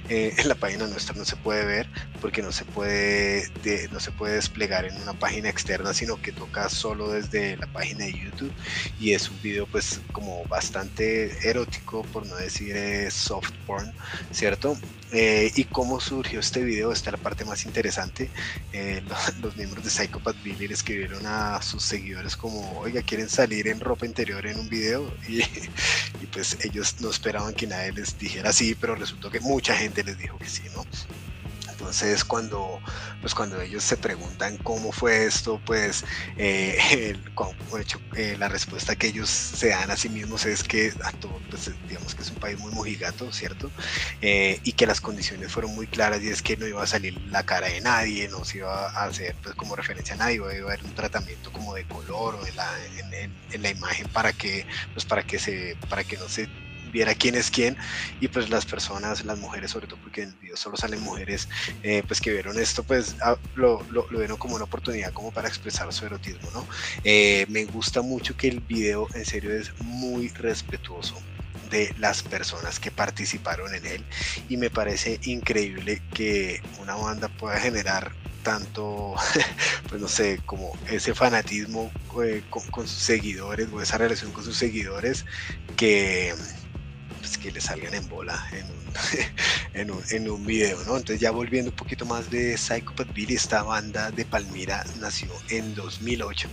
eh, 0.08 0.34
en 0.38 0.48
la 0.48 0.54
página 0.54 0.86
nuestra 0.86 1.16
no 1.16 1.24
se 1.24 1.34
puede 1.34 1.64
ver 1.64 1.88
porque 2.20 2.42
no 2.42 2.52
se 2.52 2.64
puede 2.64 3.50
no 3.90 3.98
se 3.98 4.12
puede 4.12 4.34
desplegar 4.34 4.84
en 4.84 4.94
una 5.02 5.12
página 5.12 5.48
externa 5.48 5.92
sino 5.92 6.22
que 6.22 6.30
toca 6.30 6.68
solo 6.68 7.10
desde 7.10 7.56
la 7.56 7.66
página 7.66 8.04
de 8.04 8.12
YouTube 8.12 8.52
y 9.00 9.12
es 9.12 9.28
un 9.28 9.42
video 9.42 9.66
pues 9.66 10.00
como 10.12 10.44
bastante 10.44 11.48
erótico 11.48 12.02
por 12.12 12.24
no 12.24 12.36
decir 12.36 12.76
eh, 12.76 13.10
soft 13.10 13.50
porn 13.66 13.92
cierto 14.30 14.78
eh, 15.12 15.52
y 15.54 15.64
cómo 15.64 16.00
surgió 16.00 16.40
este 16.40 16.64
video, 16.64 16.90
esta 16.90 17.10
es 17.10 17.16
la 17.16 17.22
parte 17.22 17.44
más 17.44 17.64
interesante. 17.64 18.28
los, 19.40 19.56
miembros 19.56 19.84
de 19.84 19.90
Psychopath 19.90 20.42
Billy 20.42 20.66
escribieron 20.66 21.24
a 21.26 21.62
sus 21.62 21.82
seguidores 21.82 22.36
como, 22.36 22.78
oiga, 22.80 23.02
quieren 23.02 23.28
salir 23.28 23.68
en 23.68 23.80
ropa 23.80 24.04
interior 24.04 24.44
en 24.46 24.58
un 24.58 24.68
video 24.68 25.10
y, 25.28 25.40
y 25.40 26.26
pues 26.32 26.58
ellos 26.64 26.75
ellos 26.76 27.00
no 27.00 27.08
esperaban 27.08 27.54
que 27.54 27.66
nadie 27.66 27.92
les 27.92 28.18
dijera 28.18 28.52
sí, 28.52 28.76
pero 28.78 28.94
resultó 28.94 29.30
que 29.30 29.40
mucha 29.40 29.74
gente 29.74 30.04
les 30.04 30.18
dijo 30.18 30.38
que 30.38 30.48
sí, 30.48 30.62
¿no? 30.74 30.84
Entonces 31.78 32.24
cuando, 32.24 32.80
pues 33.20 33.34
cuando 33.34 33.60
ellos 33.60 33.84
se 33.84 33.96
preguntan 33.96 34.56
cómo 34.58 34.92
fue 34.92 35.26
esto, 35.26 35.60
pues 35.64 36.04
eh, 36.36 36.78
hecho, 37.80 38.00
eh, 38.16 38.36
la 38.38 38.48
respuesta 38.48 38.96
que 38.96 39.08
ellos 39.08 39.28
se 39.28 39.68
dan 39.68 39.90
a 39.90 39.96
sí 39.96 40.08
mismos 40.08 40.46
es 40.46 40.64
que 40.64 40.92
a 41.04 41.12
todo, 41.12 41.40
pues, 41.50 41.70
digamos 41.86 42.14
que 42.14 42.22
es 42.22 42.30
un 42.30 42.38
país 42.38 42.58
muy 42.58 42.72
mojigato, 42.72 43.30
¿cierto? 43.30 43.70
Eh, 44.22 44.58
y 44.64 44.72
que 44.72 44.86
las 44.86 45.00
condiciones 45.00 45.52
fueron 45.52 45.74
muy 45.74 45.86
claras 45.86 46.22
y 46.22 46.28
es 46.28 46.40
que 46.40 46.56
no 46.56 46.66
iba 46.66 46.82
a 46.82 46.86
salir 46.86 47.20
la 47.30 47.44
cara 47.44 47.68
de 47.68 47.80
nadie, 47.80 48.26
no 48.28 48.44
se 48.44 48.58
iba 48.58 48.90
a 48.90 49.04
hacer 49.04 49.36
pues 49.42 49.54
como 49.54 49.76
referencia 49.76 50.14
a 50.14 50.18
nadie, 50.18 50.36
iba 50.36 50.48
a 50.48 50.50
haber 50.50 50.82
un 50.82 50.94
tratamiento 50.94 51.52
como 51.52 51.74
de 51.74 51.84
color 51.84 52.36
o 52.36 52.46
en 52.46 52.56
la, 52.56 52.72
en 53.52 53.62
la 53.62 53.70
imagen 53.70 54.08
para 54.08 54.32
que, 54.32 54.66
pues 54.94 55.04
para 55.04 55.22
que 55.22 55.38
se, 55.38 55.76
para 55.88 56.04
que 56.04 56.16
no 56.16 56.28
se 56.28 56.48
viera 56.96 57.14
quién 57.14 57.34
es 57.34 57.50
quién 57.50 57.76
y 58.20 58.28
pues 58.28 58.48
las 58.48 58.64
personas, 58.64 59.22
las 59.26 59.38
mujeres 59.38 59.70
sobre 59.70 59.86
todo 59.86 59.98
porque 60.02 60.22
en 60.22 60.30
el 60.30 60.36
video 60.36 60.56
solo 60.56 60.78
salen 60.78 61.02
mujeres, 61.02 61.46
eh, 61.82 62.02
pues 62.06 62.22
que 62.22 62.32
vieron 62.32 62.58
esto 62.58 62.82
pues 62.84 63.16
ah, 63.22 63.36
lo, 63.54 63.84
lo, 63.90 64.06
vieron 64.08 64.38
como 64.38 64.54
una 64.54 64.64
oportunidad 64.64 65.12
como 65.12 65.30
para 65.30 65.46
expresar 65.46 65.92
su 65.92 66.06
erotismo, 66.06 66.48
¿no? 66.54 66.66
Eh, 67.04 67.44
me 67.50 67.66
gusta 67.66 68.00
mucho 68.00 68.34
que 68.34 68.48
el 68.48 68.60
video 68.60 69.08
en 69.12 69.26
serio 69.26 69.52
es 69.52 69.78
muy 69.80 70.28
respetuoso 70.28 71.16
de 71.70 71.94
las 71.98 72.22
personas 72.22 72.80
que 72.80 72.90
participaron 72.90 73.74
en 73.74 73.84
él 73.84 74.04
y 74.48 74.56
me 74.56 74.70
parece 74.70 75.20
increíble 75.24 76.00
que 76.14 76.62
una 76.80 76.94
banda 76.94 77.28
pueda 77.28 77.58
generar 77.60 78.12
tanto, 78.46 79.16
pues 79.88 80.00
no 80.00 80.06
sé, 80.06 80.40
como 80.46 80.72
ese 80.88 81.14
fanatismo 81.14 81.90
eh, 82.22 82.44
con, 82.48 82.86
sus 82.86 83.02
seguidores 83.02 83.68
o 83.72 83.82
esa 83.82 83.98
relación 83.98 84.30
con 84.30 84.44
sus 84.44 84.56
seguidores 84.56 85.24
que, 85.76 86.32
pues, 87.26 87.38
que 87.38 87.50
le 87.50 87.60
salgan 87.60 87.92
en 87.94 88.08
bola 88.08 88.40
en 88.52 88.66
un, 88.66 88.85
en 89.74 89.90
un, 89.90 90.02
en 90.10 90.28
un 90.28 90.44
video, 90.44 90.78
¿no? 90.84 90.96
Entonces 90.96 91.20
ya 91.20 91.30
volviendo 91.30 91.70
un 91.70 91.76
poquito 91.76 92.06
más 92.06 92.30
de 92.30 92.56
Psychopath 92.56 93.12
Billy, 93.12 93.34
esta 93.34 93.62
banda 93.62 94.10
de 94.10 94.24
Palmira 94.24 94.84
nació 95.00 95.28
en 95.48 95.74
2008 95.74 96.48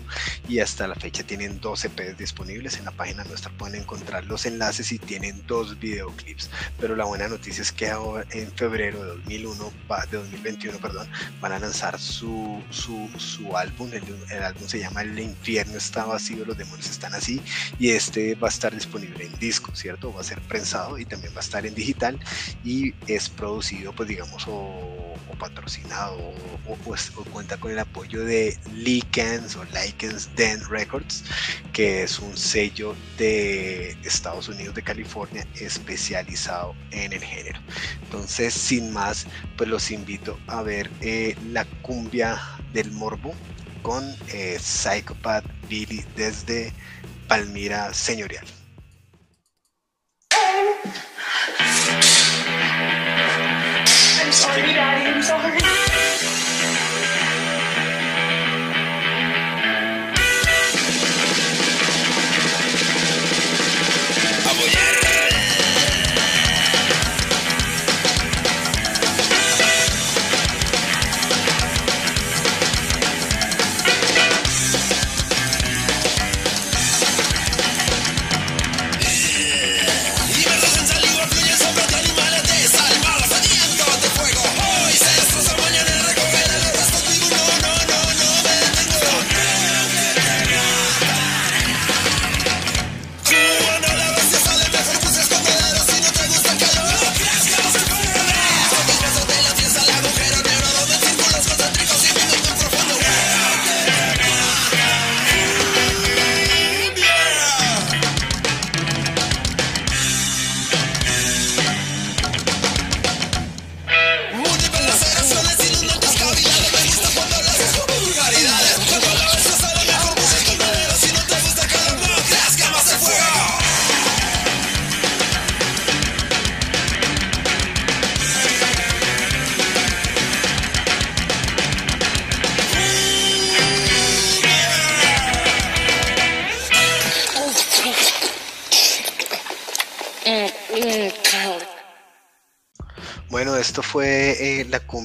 y 0.50 0.60
hasta 0.60 0.88
la 0.88 0.96
fecha 0.96 1.24
tienen 1.24 1.60
dos 1.60 1.86
EPs 1.86 2.18
disponibles, 2.18 2.78
en 2.78 2.86
la 2.86 2.92
página 2.92 3.24
nuestra 3.26 3.52
pueden 3.52 3.82
encontrar 3.82 4.26
los 4.26 4.46
enlaces 4.46 4.92
y 4.92 5.00
tienen 5.00 5.46
dos 5.48 5.80
videoclips, 5.80 6.50
pero 6.80 6.96
la 6.96 7.06
buena 7.06 7.28
noticia 7.28 7.62
es 7.62 7.72
que 7.72 7.90
ahora 7.90 8.26
en 8.32 8.52
febrero 8.52 9.02
de 9.02 9.08
2001, 9.08 9.74
de 10.12 10.18
2021, 10.18 10.78
perdón, 10.80 11.08
van 11.40 11.54
a 11.54 11.60
lanzar 11.60 12.00
su, 12.00 12.62
su, 12.70 13.10
su 13.18 13.56
álbum, 13.56 13.90
el, 13.94 14.04
el 14.30 14.44
álbum 14.44 14.68
se 14.68 14.80
llama 14.80 15.02
El 15.02 15.18
infierno 15.20 15.78
está 15.78 16.06
vacío, 16.06 16.46
los 16.46 16.58
demonios 16.58 16.90
están 16.90 17.14
así 17.14 17.42
y 17.80 17.92
este 17.92 18.36
va 18.36 18.48
a 18.48 18.52
estar 18.52 18.74
disponible 18.74 19.26
en 19.26 19.40
disco, 19.40 19.74
¿cierto? 19.76 20.14
Va 20.14 20.22
a 20.22 20.24
ser 20.24 20.42
prensado 20.42 20.98
y 20.98 21.06
también 21.06 21.34
va 21.34 21.38
a 21.38 21.44
estar 21.44 21.66
en 21.66 21.74
digital 21.74 22.20
y 22.64 22.94
es 23.08 23.30
producido, 23.30 23.94
pues 23.94 24.10
digamos, 24.10 24.46
o, 24.48 25.16
patrocinado 25.40 26.18
o, 26.68 26.78
cuenta 27.32 27.58
con 27.58 27.72
el 27.72 27.80
apoyo 27.80 28.24
de 28.24 28.58
Likens 28.74 29.56
o 29.56 29.66
Likens 29.66 30.30
Den 30.36 30.62
Records, 30.70 31.24
que 31.74 32.04
es 32.04 32.20
un 32.20 32.38
sello 32.38 32.96
de 33.18 33.98
Estados 34.04 34.48
Unidos 34.48 34.76
de 34.76 34.84
California 34.84 35.46
especializado 35.56 36.76
en 36.92 37.14
el 37.14 37.24
género. 37.24 37.60
Entonces, 38.04 38.54
sin 38.54 38.94
más, 38.94 39.26
pues 39.58 39.70
los 39.70 39.92
invito 39.92 40.40
a 40.48 40.62
ver 40.62 40.90
eh, 41.02 41.36
la 41.52 41.66
cumbia 41.82 42.40
del 42.72 42.92
morbo 42.92 43.34
con 43.82 44.04
eh, 44.30 44.58
Psychopath 44.60 45.46
Billy 45.68 46.04
desde 46.16 46.72
Palmira 47.28 47.94
Señorial. 47.94 48.46
Sorry, 54.34 54.74
Daddy. 54.74 55.12
I'm 55.12 55.22
sorry. 55.24 55.83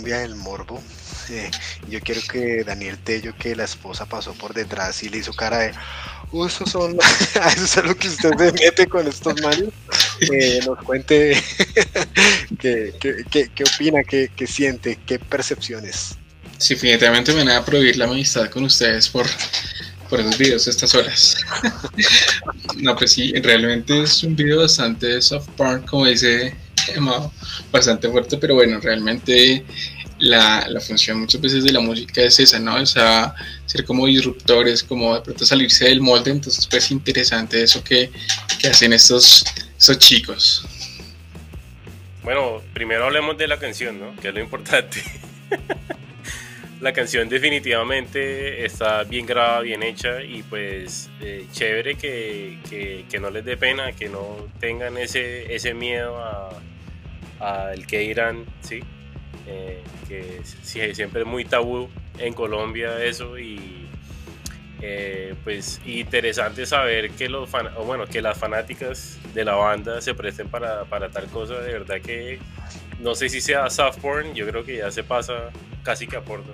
La 0.09 0.17
cumbia 0.17 0.19
del 0.19 0.37
morbo. 0.37 0.83
Eh, 1.31 1.51
yo 1.89 2.01
quiero 2.01 2.21
que 2.23 2.65
Daniel 2.65 2.99
Tello, 2.99 3.35
que 3.37 3.55
la 3.55 3.65
esposa 3.65 4.07
pasó 4.07 4.33
por 4.33 4.55
detrás 4.55 5.03
y 5.03 5.11
le 5.11 5.19
hizo 5.19 5.35
cara 5.35 5.59
de, 5.59 5.73
uh, 6.33 6.47
eso 6.47 6.65
son, 6.67 6.97
eso 7.57 7.81
es 7.81 7.87
lo 7.87 7.95
que 7.95 8.09
usted 8.09 8.31
se 8.31 8.53
mete 8.53 8.87
con 8.87 9.07
estos 9.07 9.41
manos, 9.43 9.69
eh, 10.21 10.61
nos 10.67 10.79
cuente 10.85 11.43
qué, 12.59 12.95
qué, 13.01 13.65
opina, 13.75 14.03
qué, 14.05 14.31
qué, 14.35 14.47
siente, 14.47 14.99
qué 15.07 15.19
percepciones. 15.19 16.17
Sí, 16.57 16.75
definitivamente 16.75 17.33
me 17.35 17.45
da 17.45 17.59
a 17.59 17.65
prohibir 17.65 17.99
la 17.99 18.07
amistad 18.07 18.49
con 18.49 18.65
ustedes 18.65 19.09
por, 19.09 19.27
por 20.09 20.21
esos 20.21 20.39
videos 20.39 20.67
a 20.67 20.71
estas 20.71 20.95
horas. 20.95 21.37
no, 22.77 22.97
pues 22.97 23.13
sí, 23.13 23.33
realmente 23.35 24.03
es 24.03 24.23
un 24.23 24.35
video 24.35 24.61
bastante 24.61 25.21
soft 25.21 25.49
porn, 25.57 25.83
como 25.83 26.07
dice 26.07 26.57
bastante 27.71 28.09
fuerte, 28.09 28.37
pero 28.39 28.55
bueno, 28.55 28.81
realmente 28.81 29.65
la, 30.19 30.67
la, 30.69 30.81
función 30.81 31.21
muchas 31.21 31.41
veces 31.41 31.65
de 31.65 31.73
la 31.73 31.81
música 31.81 32.23
es 32.23 32.39
esa, 32.41 32.59
¿no? 32.59 32.77
O 32.77 32.87
sea, 32.87 33.35
ser 33.67 33.85
como 33.85 34.07
disruptores, 34.07 34.83
como 34.83 35.15
de 35.15 35.21
pronto 35.21 35.45
salirse 35.45 35.85
del 35.85 36.01
molde, 36.01 36.31
entonces 36.31 36.67
pues 36.67 36.91
interesante 36.91 37.63
eso 37.63 37.83
que, 37.83 38.11
que 38.61 38.69
hacen 38.69 38.93
estos, 38.93 39.45
estos 39.79 39.99
chicos. 39.99 40.67
Bueno, 42.23 42.63
primero 42.75 43.05
hablemos 43.05 43.39
de 43.39 43.49
la 43.49 43.59
canción, 43.59 43.99
¿no? 43.99 44.15
Que 44.17 44.29
es 44.29 44.35
lo 44.35 44.41
importante. 44.41 45.03
la 46.81 46.93
canción 46.93 47.29
definitivamente 47.29 48.65
está 48.65 49.05
bien 49.05 49.27
grabada, 49.27 49.61
bien 49.61 49.83
hecha 49.83 50.23
y 50.23 50.43
pues 50.43 51.11
eh, 51.21 51.47
chévere 51.53 51.97
que, 51.97 52.59
que, 52.69 53.05
que, 53.11 53.19
no 53.19 53.31
les 53.31 53.45
dé 53.45 53.57
pena, 53.57 53.93
que 53.93 54.09
no 54.09 54.49
tengan 54.61 54.99
ese, 54.99 55.55
ese 55.55 55.75
miedo 55.75 56.19
a, 56.19 56.51
al 57.41 57.87
que 57.87 58.05
irán, 58.05 58.45
¿sí? 58.61 58.81
Eh, 59.51 59.83
que 60.07 60.43
siempre 60.63 61.23
es 61.23 61.27
muy 61.27 61.47
tabú 61.47 61.89
en 62.19 62.35
Colombia 62.35 63.03
eso 63.03 63.39
y 63.39 63.89
eh, 64.83 65.35
pues 65.43 65.81
interesante 65.87 66.67
saber 66.67 67.11
que 67.13 67.31
los 67.31 67.51
bueno 67.87 68.07
que 68.07 68.21
las 68.21 68.37
fanáticas 68.37 69.17
de 69.33 69.47
la 69.47 69.55
banda 69.55 70.03
se 70.03 70.15
presten 70.15 70.49
para, 70.49 70.85
para, 70.85 71.09
tal 71.09 71.29
cosa. 71.29 71.55
De 71.61 71.73
verdad 71.73 72.01
que 72.03 72.39
no 73.01 73.15
sé 73.15 73.31
si 73.31 73.41
sea 73.41 73.71
soft 73.71 73.99
porn 74.01 74.35
yo 74.35 74.47
creo 74.47 74.65
que 74.65 74.77
ya 74.77 74.91
se 74.91 75.03
pasa 75.03 75.51
casi 75.83 76.07
que 76.07 76.17
a 76.17 76.21
porno. 76.21 76.53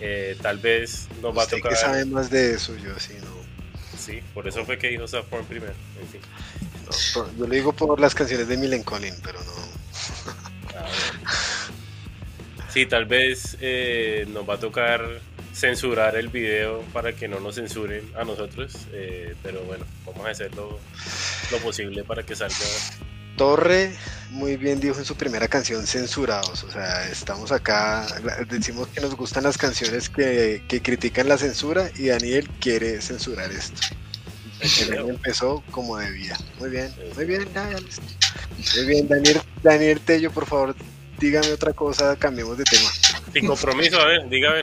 Eh, 0.00 0.36
tal 0.42 0.58
vez 0.58 1.06
nos 1.22 1.36
va 1.36 1.44
a 1.44 1.46
tocar 1.46 1.70
que 1.70 1.76
sabe 1.76 2.04
más 2.04 2.30
de 2.30 2.54
eso 2.54 2.76
yo 2.76 2.98
sí 2.98 3.14
no. 3.20 3.38
Sí 3.96 4.22
por 4.34 4.48
eso 4.48 4.64
fue 4.64 4.76
que 4.76 4.88
dijo 4.88 5.06
soft 5.06 5.28
porn 5.28 5.44
primero 5.44 5.74
en 6.00 6.08
fin. 6.08 6.20
yo 7.38 7.46
lo 7.46 7.54
digo 7.54 7.72
por 7.72 8.00
las 8.00 8.14
canciones 8.14 8.48
de 8.48 8.56
Milen 8.56 8.82
Collin 8.82 9.14
pero 9.22 9.38
no 9.38 9.68
Sí, 12.68 12.86
tal 12.86 13.06
vez 13.06 13.56
eh, 13.60 14.26
nos 14.28 14.48
va 14.48 14.54
a 14.54 14.58
tocar 14.58 15.20
censurar 15.54 16.16
el 16.16 16.28
video 16.28 16.82
para 16.92 17.12
que 17.14 17.26
no 17.26 17.40
nos 17.40 17.56
censuren 17.56 18.04
a 18.16 18.24
nosotros, 18.24 18.74
eh, 18.92 19.34
pero 19.42 19.62
bueno, 19.62 19.84
vamos 20.06 20.26
a 20.26 20.30
hacer 20.30 20.54
lo, 20.54 20.78
posible 21.62 22.04
para 22.04 22.22
que 22.22 22.36
salga. 22.36 22.54
Torre 23.36 23.96
muy 24.30 24.56
bien 24.56 24.80
dijo 24.80 24.98
en 24.98 25.04
su 25.04 25.16
primera 25.16 25.48
canción 25.48 25.86
censurados, 25.86 26.64
o 26.64 26.70
sea, 26.70 27.08
estamos 27.08 27.52
acá, 27.52 28.06
decimos 28.48 28.88
que 28.88 29.00
nos 29.00 29.16
gustan 29.16 29.44
las 29.44 29.56
canciones 29.56 30.08
que, 30.10 30.62
critican 30.82 31.28
la 31.28 31.38
censura 31.38 31.90
y 31.96 32.08
Daniel 32.08 32.48
quiere 32.60 33.00
censurar 33.00 33.50
esto. 33.50 33.80
El 34.80 35.10
empezó 35.10 35.62
como 35.70 35.96
debía. 35.98 36.36
Muy 36.58 36.70
bien, 36.70 36.92
muy 37.14 37.24
bien, 37.24 37.48
Muy 38.74 38.86
bien, 38.86 39.08
Daniel, 39.08 39.40
Daniel 39.62 40.00
Tello, 40.00 40.32
por 40.32 40.46
favor, 40.46 40.74
dígame 41.18 41.52
otra 41.52 41.72
cosa, 41.72 42.16
cambiemos 42.16 42.56
de 42.58 42.64
tema. 42.64 42.90
Sin 43.32 43.46
compromiso, 43.46 44.00
a 44.00 44.06
ver, 44.06 44.28
dígame. 44.28 44.62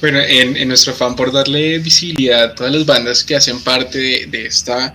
Bueno, 0.00 0.20
en, 0.20 0.66
nuestro 0.68 0.92
fan 0.92 1.14
por 1.14 1.32
darle 1.32 1.78
visibilidad 1.78 2.44
a 2.44 2.54
todas 2.54 2.72
las 2.72 2.84
bandas 2.84 3.24
que 3.24 3.36
hacen 3.36 3.60
parte 3.62 4.26
de, 4.26 4.46
esta 4.46 4.92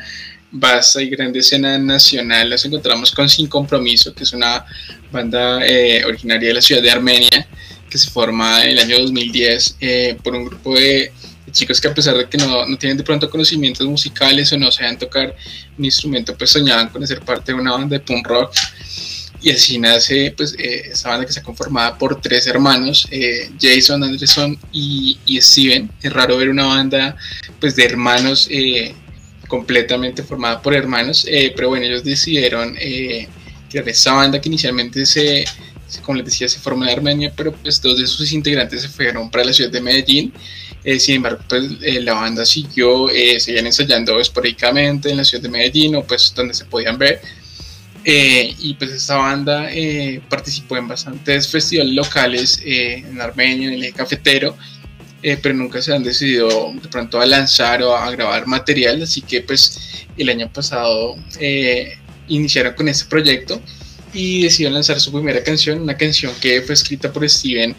vasta 0.52 1.02
y 1.02 1.10
grande 1.10 1.40
escena 1.40 1.78
nacional, 1.78 2.50
las 2.50 2.66
encontramos 2.66 3.12
con 3.12 3.30
Sin 3.30 3.48
Compromiso, 3.48 4.14
que 4.14 4.24
es 4.24 4.34
una 4.34 4.66
banda 5.12 5.66
eh, 5.66 6.04
originaria 6.06 6.50
de 6.50 6.54
la 6.56 6.62
ciudad 6.62 6.82
de 6.82 6.92
Armenia, 6.92 7.48
que 7.90 7.98
se 7.98 8.10
forma 8.10 8.64
en 8.66 8.72
el 8.72 8.80
año 8.80 9.00
2010 9.00 9.78
eh, 9.80 10.18
por 10.22 10.36
un 10.36 10.46
grupo 10.46 10.76
de 10.76 11.12
chicos 11.52 11.82
que 11.82 11.88
a 11.88 11.94
pesar 11.94 12.16
de 12.16 12.28
que 12.28 12.38
no, 12.38 12.66
no, 12.66 12.78
tienen 12.78 12.98
de 12.98 13.04
pronto 13.04 13.30
conocimientos 13.30 13.86
musicales 13.88 14.52
o 14.54 14.58
no 14.58 14.72
saben 14.72 14.98
tocar 14.98 15.36
un 15.78 15.86
instrumento, 15.86 16.36
pues 16.38 16.50
soñaban 16.50 16.90
con 16.90 17.06
ser 17.06 17.22
parte 17.22 17.52
de 17.52 17.60
una 17.60 17.74
banda 17.74 17.98
de 17.98 18.00
punk 18.00 18.28
rock. 18.28 18.54
Y 19.42 19.52
así 19.52 19.80
nace 19.80 20.34
pues 20.38 20.56
eh, 20.58 20.90
esta 20.92 21.10
banda 21.10 21.26
que 21.26 21.30
está 21.30 21.42
conformada 21.42 21.98
por 21.98 22.22
tres 22.22 22.46
hermanos, 22.48 23.08
eh, 23.10 23.50
Jason, 23.60 24.04
Anderson 24.04 24.58
y, 24.72 25.18
Steven. 25.42 25.90
Es 26.02 26.14
raro 26.14 26.38
ver 26.38 26.50
una 26.50 26.66
banda 26.66 27.18
pues 27.60 27.76
de 27.76 27.86
hermanos 27.86 28.48
eh, 28.52 28.94
completamente 29.48 30.24
formada 30.24 30.62
por 30.62 30.74
hermanos, 30.74 31.26
pero 31.56 31.70
bueno, 31.70 31.86
ellos 31.86 32.04
decidieron 32.04 32.76
crear 33.70 33.90
esta 33.90 34.14
banda 34.14 34.40
que 34.40 34.48
inicialmente 34.48 35.06
se, 35.06 35.44
como 36.04 36.18
les 36.18 36.26
decía, 36.26 36.48
se 36.48 36.60
formó 36.60 36.86
en 36.86 36.92
Armenia, 36.92 37.34
pero 37.36 37.52
pues 37.52 37.82
dos 37.82 37.98
de 37.98 38.08
sus 38.08 38.32
integrantes 38.32 38.84
se 38.84 38.88
fueron 38.88 39.30
para 39.30 39.44
la 39.44 39.54
ciudad 39.54 39.72
de 39.72 39.82
Medellín 39.82 40.34
eh, 40.84 41.00
sin 41.00 41.16
embargo, 41.16 41.44
pues 41.48 41.64
eh, 41.82 42.02
la 42.02 42.14
banda 42.14 42.44
siguió, 42.46 43.10
eh, 43.10 43.40
seguían 43.40 43.68
ensayando 43.68 44.20
esporádicamente 44.20 45.12
en 45.12 45.18
la 45.18 45.24
ciudad 45.24 45.44
de 45.44 45.50
Medellín, 45.50 45.96
o 45.96 46.04
pues 46.04 46.34
donde 46.36 46.54
se 46.54 46.66
podían 46.66 46.98
ver. 46.98 47.22
Y 48.04 48.74
pues 48.76 48.92
esta 48.92 49.18
banda 49.18 49.70
participó 50.30 50.78
en 50.78 50.88
bastantes 50.88 51.48
festivales 51.48 51.94
locales 51.94 52.62
en 52.64 53.20
Armenia, 53.22 53.68
en 53.68 53.74
el 53.76 53.84
eje 53.84 53.94
cafetero, 53.94 54.58
pero 55.22 55.54
nunca 55.54 55.82
se 55.82 55.94
han 55.94 56.04
decidido 56.04 56.74
de 56.82 56.88
pronto 56.90 57.22
a 57.22 57.26
lanzar 57.26 57.84
o 57.84 57.96
a 57.96 58.10
grabar 58.12 58.48
material, 58.48 59.02
así 59.04 59.22
que 59.22 59.42
pues 59.42 60.08
el 60.18 60.30
año 60.30 60.52
pasado 60.52 61.16
iniciaron 62.28 62.74
con 62.74 62.88
este 62.88 63.06
proyecto 63.06 63.62
y 64.14 64.44
decidieron 64.44 64.74
lanzar 64.74 65.00
su 65.00 65.12
primera 65.12 65.44
canción, 65.44 65.82
una 65.82 65.96
canción 65.96 66.34
que 66.42 66.62
fue 66.62 66.74
escrita 66.74 67.12
por 67.12 67.28
Steven 67.30 67.76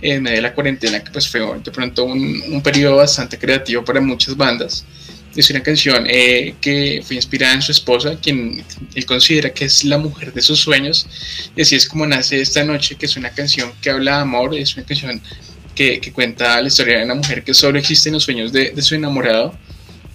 en 0.00 0.22
medio 0.22 0.36
de 0.36 0.42
la 0.42 0.54
cuarentena, 0.54 1.02
que 1.02 1.10
pues 1.10 1.28
fue 1.28 1.40
de 1.40 1.70
pronto 1.70 2.04
un, 2.04 2.42
un 2.48 2.62
periodo 2.62 2.96
bastante 2.96 3.38
creativo 3.38 3.84
para 3.84 4.00
muchas 4.00 4.36
bandas. 4.36 4.84
Es 5.34 5.50
una 5.50 5.62
canción 5.62 6.06
eh, 6.08 6.54
que 6.60 7.02
fue 7.04 7.16
inspirada 7.16 7.54
en 7.54 7.62
su 7.62 7.72
esposa, 7.72 8.18
quien 8.20 8.62
él 8.94 9.06
considera 9.06 9.50
que 9.50 9.64
es 9.64 9.84
la 9.84 9.98
mujer 9.98 10.32
de 10.32 10.42
sus 10.42 10.60
sueños. 10.60 11.06
Y 11.56 11.62
así 11.62 11.76
es 11.76 11.86
como 11.86 12.06
nace 12.06 12.40
esta 12.40 12.64
noche, 12.64 12.96
que 12.96 13.06
es 13.06 13.16
una 13.16 13.30
canción 13.30 13.72
que 13.80 13.90
habla 13.90 14.16
de 14.16 14.22
amor, 14.22 14.54
es 14.54 14.76
una 14.76 14.84
canción 14.84 15.22
que, 15.74 16.00
que 16.00 16.12
cuenta 16.12 16.60
la 16.60 16.68
historia 16.68 16.98
de 16.98 17.04
una 17.04 17.14
mujer 17.14 17.42
que 17.44 17.54
solo 17.54 17.78
existe 17.78 18.10
en 18.10 18.14
los 18.14 18.24
sueños 18.24 18.52
de, 18.52 18.70
de 18.70 18.82
su 18.82 18.94
enamorado. 18.94 19.56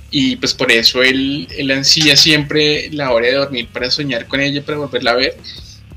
Y 0.09 0.37
pues 0.37 0.53
por 0.53 0.71
eso 0.71 1.03
él, 1.03 1.47
él 1.57 1.69
ansía 1.71 2.15
siempre 2.15 2.89
la 2.91 3.11
hora 3.11 3.27
de 3.27 3.33
dormir 3.33 3.67
para 3.73 3.91
soñar 3.91 4.27
con 4.27 4.39
ella, 4.39 4.63
para 4.63 4.77
volverla 4.77 5.11
a 5.11 5.15
ver 5.15 5.37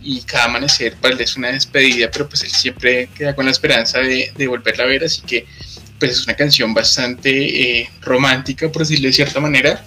y 0.03 0.23
cada 0.23 0.47
amanecer 0.47 0.95
para 0.97 1.14
él 1.14 1.21
es 1.21 1.37
una 1.37 1.53
despedida, 1.53 2.11
pero 2.11 2.29
pues 2.29 2.43
él 2.43 2.51
siempre 2.51 3.09
queda 3.14 3.35
con 3.35 3.45
la 3.45 3.51
esperanza 3.51 3.99
de, 3.99 4.33
de 4.37 4.47
volverla 4.47 4.85
a 4.85 4.87
ver, 4.87 5.05
así 5.05 5.23
que 5.23 5.47
pues 6.01 6.12
es 6.12 6.24
una 6.24 6.34
canción 6.34 6.74
bastante 6.74 7.80
eh, 7.80 7.90
romántica, 8.01 8.72
por 8.72 8.82
decirlo 8.82 9.07
de 9.07 9.12
cierta 9.12 9.38
manera. 9.38 9.84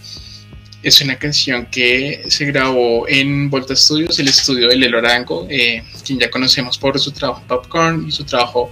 Es 0.84 1.01
una 1.01 1.18
canción 1.18 1.66
que 1.66 2.24
se 2.28 2.45
grabó 2.45 3.07
en 3.07 3.49
Volta 3.49 3.76
Studios, 3.76 4.20
el 4.20 4.28
estudio 4.28 4.68
de 4.68 4.76
Lelo 4.76 4.99
Arango, 4.99 5.47
eh, 5.49 5.84
quien 6.05 6.20
ya 6.20 6.30
conocemos 6.30 6.78
por 6.78 6.99
su 6.99 7.11
trabajo 7.11 7.43
Popcorn 7.47 8.05
y 8.07 8.11
su 8.11 8.24
trabajo 8.24 8.72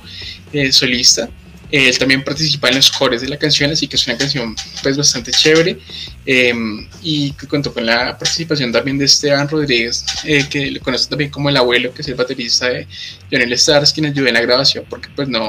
eh, 0.54 0.72
solista. 0.72 1.30
Él 1.72 1.98
también 1.98 2.22
participa 2.22 2.68
en 2.68 2.76
los 2.76 2.92
cores 2.92 3.22
de 3.22 3.30
la 3.30 3.38
canción, 3.38 3.72
así 3.72 3.88
que 3.88 3.96
es 3.96 4.06
una 4.06 4.18
canción 4.18 4.54
pues 4.84 4.98
bastante 4.98 5.32
chévere 5.32 5.80
em, 6.26 6.86
y 7.02 7.32
contó 7.32 7.74
con 7.74 7.86
la 7.86 8.18
participación 8.18 8.74
también 8.74 8.98
de 8.98 9.06
Esteban 9.06 9.48
Rodríguez, 9.48 10.04
eh, 10.26 10.46
que 10.50 10.70
lo 10.70 10.82
conoce 10.82 11.08
también 11.08 11.32
como 11.32 11.48
el 11.48 11.56
abuelo, 11.56 11.94
que 11.94 12.02
es 12.02 12.08
el 12.10 12.16
baterista 12.16 12.68
de 12.68 12.88
Jonel 13.32 13.54
Stars, 13.54 13.94
quien 13.94 14.08
ayudó 14.08 14.28
en 14.28 14.34
la 14.34 14.42
grabación, 14.42 14.84
porque 14.90 15.08
pues 15.16 15.30
no, 15.30 15.48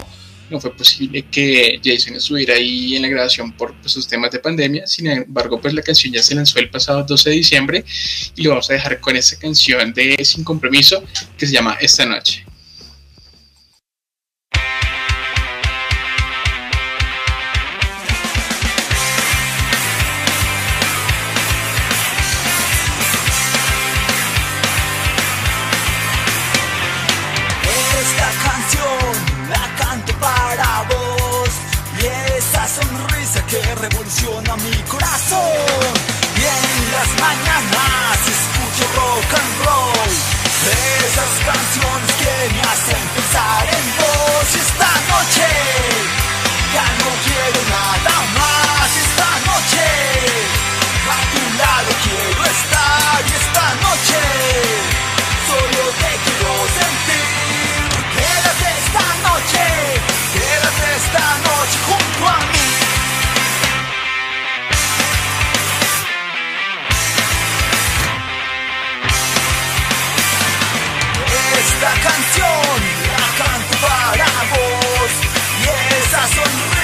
no 0.51 0.61
fue 0.61 0.74
posible 0.74 1.24
que 1.30 1.80
Jason 1.82 2.14
estuviera 2.14 2.55
ahí 2.55 2.97
en 2.97 3.03
la 3.03 3.09
grabación 3.09 3.53
por 3.53 3.74
pues, 3.80 3.93
sus 3.93 4.07
temas 4.07 4.30
de 4.30 4.38
pandemia. 4.38 4.86
Sin 4.86 5.07
embargo, 5.07 5.61
pues 5.61 5.74
la 5.74 5.82
canción 5.82 6.12
ya 6.12 6.22
se 6.22 6.34
lanzó 6.34 6.59
el 6.59 6.70
pasado 6.70 7.03
12 7.05 7.30
de 7.30 7.36
diciembre 7.36 7.84
y 8.36 8.43
lo 8.43 8.51
vamos 8.51 8.70
a 8.70 8.74
dejar 8.74 9.01
con 9.01 9.16
esa 9.16 9.38
canción 9.38 9.93
de 9.93 10.16
Sin 10.24 10.45
Compromiso 10.45 11.03
que 11.38 11.47
se 11.47 11.53
llama 11.53 11.76
Esta 11.80 12.05
Noche. 12.07 12.45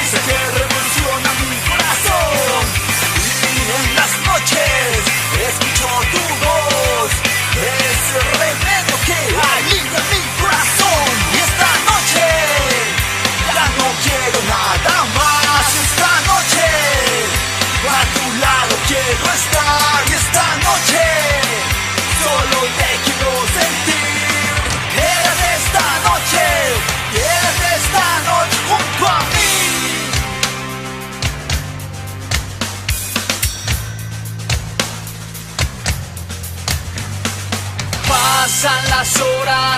se 0.09 0.17
cierra. 0.17 0.58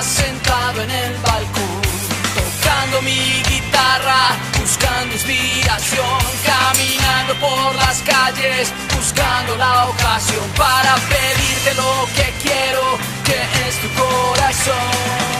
sentado 0.03 0.82
en 0.82 0.90
el 0.90 1.14
balcón, 1.18 1.82
tocando 2.34 3.03
mi 3.03 3.42
guitarra, 3.48 4.36
buscando 4.59 5.14
inspiración, 5.14 6.18
caminando 6.44 7.34
por 7.34 7.74
las 7.74 8.01
calles, 8.03 8.72
buscando 8.96 9.57
la 9.57 9.86
ocasión 9.86 10.48
para 10.57 10.94
pedirte 10.94 11.74
lo 11.74 12.09
que 12.14 12.32
quiero, 12.42 12.98
que 13.24 13.68
es 13.68 13.80
tu 13.80 13.88
corazón. 14.01 15.39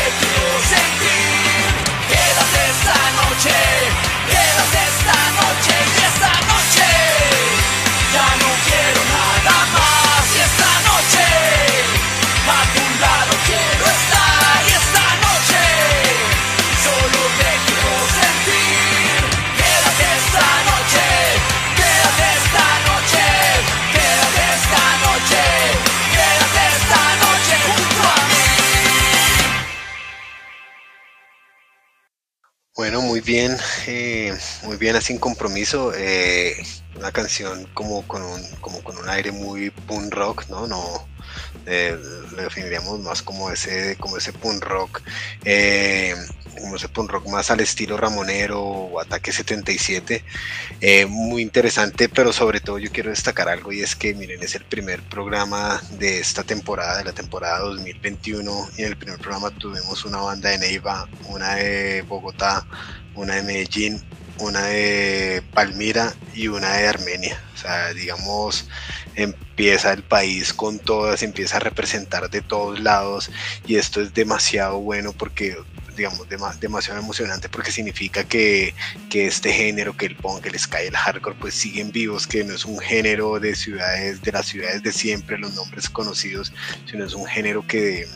bien, 33.31 33.57
eh, 33.87 34.33
muy 34.63 34.77
bien, 34.77 35.01
sin 35.01 35.17
compromiso. 35.17 35.93
Eh, 35.95 36.53
una 36.95 37.11
canción 37.11 37.65
como 37.73 38.07
con 38.07 38.21
un, 38.21 38.41
como 38.59 38.81
con 38.83 38.97
un 38.97 39.09
aire 39.09 39.31
muy 39.31 39.69
punk 39.69 40.13
rock, 40.13 40.47
¿no? 40.49 40.67
No, 40.67 41.07
eh, 41.65 41.97
le 42.35 42.43
definiríamos 42.43 42.99
más 42.99 43.21
como 43.21 43.51
ese, 43.51 43.95
como 43.97 44.17
ese 44.17 44.33
punk 44.33 44.63
rock, 44.63 45.01
eh, 45.45 46.15
como 46.59 46.75
ese 46.75 46.89
punk 46.89 47.11
rock 47.11 47.27
más 47.27 47.51
al 47.51 47.59
estilo 47.59 47.97
Ramonero 47.97 48.61
o 48.61 48.99
Ataque 48.99 49.31
77. 49.31 50.23
Eh, 50.81 51.05
muy 51.05 51.41
interesante, 51.41 52.09
pero 52.09 52.33
sobre 52.33 52.59
todo 52.59 52.77
yo 52.79 52.91
quiero 52.91 53.09
destacar 53.09 53.47
algo 53.49 53.71
y 53.71 53.81
es 53.81 53.95
que, 53.95 54.13
miren, 54.13 54.41
es 54.43 54.55
el 54.55 54.65
primer 54.65 55.01
programa 55.03 55.81
de 55.91 56.19
esta 56.19 56.43
temporada, 56.43 56.97
de 56.97 57.05
la 57.05 57.13
temporada 57.13 57.59
2021, 57.59 58.69
y 58.77 58.81
en 58.81 58.87
el 58.89 58.97
primer 58.97 59.19
programa 59.19 59.51
tuvimos 59.51 60.03
una 60.05 60.17
banda 60.17 60.49
de 60.49 60.57
Neiva, 60.57 61.07
una 61.27 61.55
de 61.55 62.01
Bogotá, 62.03 62.65
una 63.15 63.35
de 63.35 63.43
Medellín, 63.43 64.01
una 64.41 64.65
de 64.65 65.43
Palmira 65.53 66.13
y 66.33 66.47
una 66.47 66.73
de 66.73 66.87
Armenia. 66.87 67.41
O 67.53 67.57
sea, 67.57 67.93
digamos, 67.93 68.67
empieza 69.15 69.93
el 69.93 70.03
país 70.03 70.53
con 70.53 70.79
todas, 70.79 71.23
empieza 71.23 71.57
a 71.57 71.59
representar 71.59 72.29
de 72.29 72.41
todos 72.41 72.79
lados 72.79 73.31
y 73.65 73.75
esto 73.75 74.01
es 74.01 74.13
demasiado 74.13 74.79
bueno 74.79 75.13
porque 75.13 75.57
digamos, 75.95 76.27
demasiado 76.59 76.99
emocionante 76.99 77.49
porque 77.49 77.71
significa 77.71 78.23
que, 78.23 78.73
que, 79.09 79.27
este 79.27 79.51
género, 79.51 79.95
que 79.95 80.07
el 80.07 80.15
punk, 80.15 80.45
el 80.45 80.57
sky, 80.57 80.87
el 80.87 80.95
hardcore, 80.95 81.35
pues 81.39 81.53
siguen 81.53 81.91
vivos, 81.91 82.25
que 82.25 82.43
no 82.43 82.55
es 82.55 82.65
un 82.65 82.79
género 82.79 83.39
de 83.39 83.55
ciudades, 83.55 84.21
de 84.21 84.31
las 84.31 84.47
ciudades 84.47 84.81
de 84.83 84.91
siempre, 84.93 85.37
los 85.37 85.53
nombres 85.53 85.89
conocidos, 85.89 86.53
sino 86.89 87.05
es 87.05 87.13
un 87.13 87.25
género 87.25 87.67
que, 87.67 88.07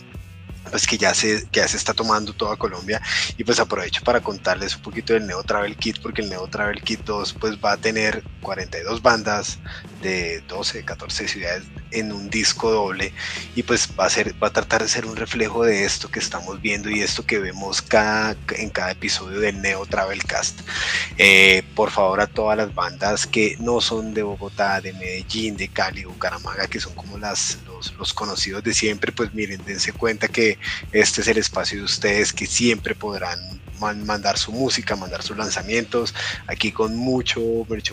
pues 0.70 0.88
que 0.88 0.98
ya 0.98 1.14
se, 1.14 1.48
que 1.52 1.60
ya 1.60 1.68
se 1.68 1.78
está 1.78 1.94
tomando 1.94 2.34
toda 2.34 2.58
Colombia 2.58 3.02
y 3.38 3.44
pues 3.44 3.60
aprovecho 3.60 4.04
para 4.04 4.22
contarles 4.22 4.76
un 4.76 4.82
poquito 4.82 5.14
del 5.14 5.28
Neo 5.28 5.44
Travel 5.44 5.76
Kit 5.76 6.02
porque 6.02 6.22
el 6.22 6.30
Neo 6.30 6.48
Travel 6.48 6.82
Kit 6.82 7.02
2 7.06 7.34
pues 7.40 7.58
va 7.64 7.74
a 7.74 7.78
tener 7.78 8.24
42 8.42 9.02
bandas 9.02 9.60
de 10.02 10.42
12, 10.48 10.84
14 10.84 11.28
ciudades 11.28 11.64
en 11.92 12.12
un 12.12 12.30
disco 12.30 12.72
doble 12.72 13.14
y 13.56 13.64
pues 13.64 13.90
va 14.00 14.06
a 14.06 14.10
ser 14.10 14.36
va 14.42 14.48
a 14.48 14.54
tratar 14.54 14.82
de 14.82 14.90
ser 14.90 15.06
un 15.06 15.16
reflejo 15.16 15.64
de 15.64 15.86
esto 15.86 16.10
que 16.10 16.20
estamos 16.20 16.62
viendo 16.62 16.90
y 16.90 17.02
esto 17.02 17.26
que 17.26 17.40
vemos 17.40 17.82
cada, 17.82 18.36
en 18.58 18.70
cada 18.70 18.92
episodio 18.92 19.40
del 19.40 19.62
Neo 19.62 19.86
Travel 19.86 20.24
Cast. 20.24 20.62
Eh, 21.18 21.64
por 21.76 21.92
favor 21.92 22.22
a 22.22 22.28
todas 22.28 22.58
las 22.58 22.74
bandas 22.74 23.26
que 23.26 23.56
no 23.60 23.82
son 23.82 24.14
de 24.14 24.24
Bogotá, 24.24 24.82
de 24.82 24.94
Medellín, 24.94 25.58
de 25.58 25.68
Cali, 25.68 26.06
Bucaramanga, 26.06 26.68
que 26.68 26.80
son 26.80 26.94
como 26.94 27.18
las 27.18 27.58
los, 27.98 28.14
conocidos 28.14 28.64
de 28.64 28.74
siempre, 28.74 29.12
pues 29.12 29.34
miren, 29.34 29.62
dense 29.66 29.92
cuenta 29.92 30.28
que 30.28 30.55
este 30.92 31.22
es 31.22 31.28
el 31.28 31.38
espacio 31.38 31.80
de 31.80 31.86
ustedes 31.86 32.34
que 32.34 32.46
siempre 32.46 32.96
podrán 32.96 33.40
mandar 33.80 34.38
su 34.38 34.52
música, 34.52 34.96
mandar 34.96 35.22
sus 35.22 35.38
lanzamientos, 35.38 36.14
aquí 36.48 36.72
con 36.72 36.96
mucho, 36.96 37.42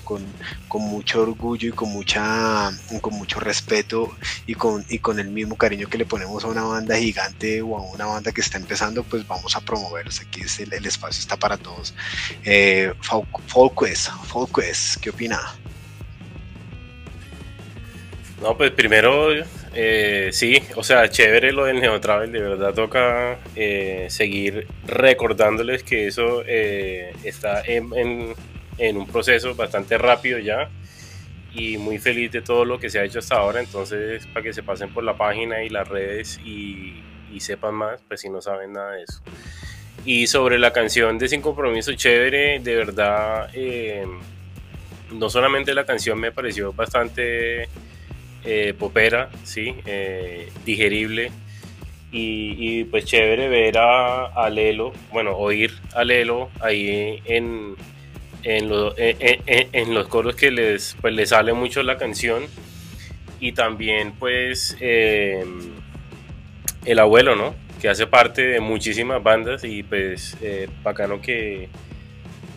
con, 0.05 0.25
con 0.69 0.83
mucho 0.83 1.23
orgullo 1.23 1.69
y 1.69 1.73
con 1.73 1.91
mucha, 1.91 2.71
con 3.01 3.15
mucho 3.15 3.41
respeto 3.41 4.15
y 4.47 4.55
con, 4.55 4.85
y 4.89 4.99
con 4.99 5.19
el 5.19 5.29
mismo 5.29 5.57
cariño 5.57 5.89
que 5.89 5.99
le 5.99 6.07
ponemos 6.07 6.45
a 6.45 6.49
una 6.49 6.63
banda 6.63 6.97
gigante 6.97 7.63
o 7.63 7.77
a 7.77 7.83
una 7.83 8.07
banda 8.07 8.33
que 8.33 8.41
está 8.41 8.59
empezando, 8.59 9.03
pues 9.03 9.27
vamos 9.27 9.57
a 9.57 9.61
promoverlos. 9.61 10.21
Aquí 10.21 10.43
es 10.43 10.61
el, 10.61 10.73
espacio 10.73 11.21
está 11.21 11.37
para 11.37 11.57
todos. 11.57 11.95
Eh, 12.45 12.93
Folquest, 13.47 14.97
¿qué 15.01 15.11
opina? 15.11 15.41
No, 18.41 18.57
pues 18.57 18.73
primero 18.73 19.29
eh, 19.75 20.29
sí, 20.33 20.63
o 20.77 20.83
sea, 20.83 21.09
chévere 21.09 21.51
lo 21.53 21.65
del 21.65 21.81
Neotravel, 21.81 22.31
de 22.31 22.41
verdad 22.41 22.75
toca 22.75 23.39
eh, 23.57 24.07
seguir 24.11 24.67
recordándoles 24.87 25.83
que 25.83 26.07
eso 26.07 26.43
eh, 26.47 27.15
está 27.25 27.63
en, 27.65 28.35
un 28.79 29.07
proceso 29.07 29.55
bastante 29.55 29.97
rápido 29.97 30.39
ya 30.39 30.69
y 31.55 31.79
muy 31.79 31.99
feliz 31.99 32.33
de 32.33 32.43
todo 32.43 32.65
lo 32.65 32.79
que 32.79 32.91
se 32.91 32.99
ha 32.99 33.05
hecho 33.05 33.21
hasta 33.21 33.37
ahora, 33.37 33.61
entonces 33.61 34.27
para 34.27 34.43
que 34.43 34.53
se 34.53 34.63
pasen 34.63 34.93
por 34.93 35.05
la 35.05 35.17
página 35.17 35.63
y 35.63 35.71
las 35.71 35.89
redes 35.89 36.39
y, 36.45 37.03
y 37.33 37.41
sepan 37.41 37.75
más, 37.75 38.01
pues 38.09 38.21
si 38.21 38.29
no 38.29 38.43
saben 38.43 38.75
nada 38.75 38.93
de 38.93 39.05
eso. 39.05 39.23
Y 40.05 40.27
sobre 40.27 40.59
la 40.59 40.73
canción 40.73 41.17
de 41.17 41.29
Sin 41.29 41.41
Compromiso, 41.41 41.93
chévere, 41.95 42.59
de 42.59 42.75
verdad, 42.75 43.49
no 45.13 45.31
solamente 45.31 45.75
la 45.75 45.87
canción 45.87 46.19
me 46.19 46.33
pareció 46.33 46.73
bastante 46.73 47.69
eh, 48.45 48.75
popera, 48.79 49.31
¿sí? 49.45 49.75
Eh, 49.87 50.51
digerible. 50.65 51.31
Y, 52.15 52.85
pues 52.85 53.07
chévere 53.07 53.49
ver 53.49 53.79
a, 53.79 54.51
Lelo, 54.51 54.93
bueno, 55.13 55.35
oír 55.35 55.73
a 55.95 56.05
Lelo 56.05 56.51
ahí 56.61 57.23
en, 57.25 57.75
en, 58.43 58.71
en, 59.73 59.95
los 59.95 60.09
coros 60.09 60.37
que 60.37 60.51
les, 60.51 60.95
pues, 61.01 61.15
les 61.15 61.31
sale 61.31 61.55
mucho 61.55 61.83
la 61.83 61.97
canción. 61.97 62.43
Y 63.41 63.53
también 63.53 64.13
pues 64.13 64.77
eh, 64.79 65.43
el 66.85 66.99
abuelo, 66.99 67.35
¿no? 67.35 67.55
Que 67.81 67.89
hace 67.89 68.07
parte 68.07 68.43
de 68.43 68.61
muchísimas 68.61 69.23
bandas 69.23 69.65
y 69.65 69.83
pues 69.83 70.37
bacano 70.83 71.21
que, 71.23 71.71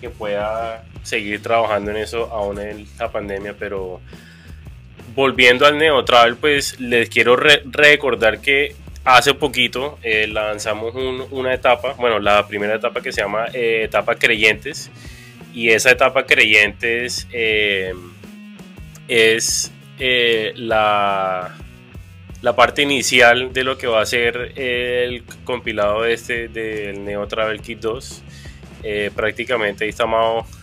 que 0.02 0.10
pueda 0.10 0.84
seguir 1.06 1.42
trabajando 1.42 1.92
en 1.92 1.98
eso 1.98 2.26
aún 2.32 2.60
en 2.60 2.86
la 3.00 3.12
pandemia, 3.12 3.56
pero 3.58 4.02
volviendo 5.14 5.66
al 5.66 5.78
Neo 5.78 6.04
Travel, 6.04 6.36
pues 6.38 6.80
les 6.80 7.10
quiero 7.10 7.36
recordar 7.36 8.42
que 8.42 8.76
hace 9.06 9.36
poquito 9.36 10.00
eh, 10.02 10.28
lanzamos 10.28 10.94
una 11.32 11.54
etapa, 11.54 11.94
bueno, 11.94 12.20
la 12.20 12.48
primera 12.48 12.76
etapa 12.76 13.02
que 13.02 13.12
se 13.12 13.22
llama 13.22 13.46
eh, 13.54 13.84
etapa 13.86 14.16
creyentes, 14.16 14.90
y 15.54 15.70
esa 15.70 15.92
etapa 15.92 16.26
creyentes 16.26 17.28
eh, 17.32 17.94
es 19.08 19.72
la, 19.98 21.56
la 22.42 22.56
parte 22.56 22.82
inicial 22.82 23.54
de 23.54 23.64
lo 23.64 23.78
que 23.78 23.88
va 23.88 24.02
a 24.02 24.06
ser 24.06 24.52
el 24.58 25.24
compilado 25.46 26.04
este 26.04 26.50
del 26.50 27.06
Neo 27.06 27.26
Travel 27.28 27.62
Kit 27.62 27.80
2. 27.80 28.24
prácticamente 29.16 29.86
ahí 29.86 29.92
está 29.92 30.06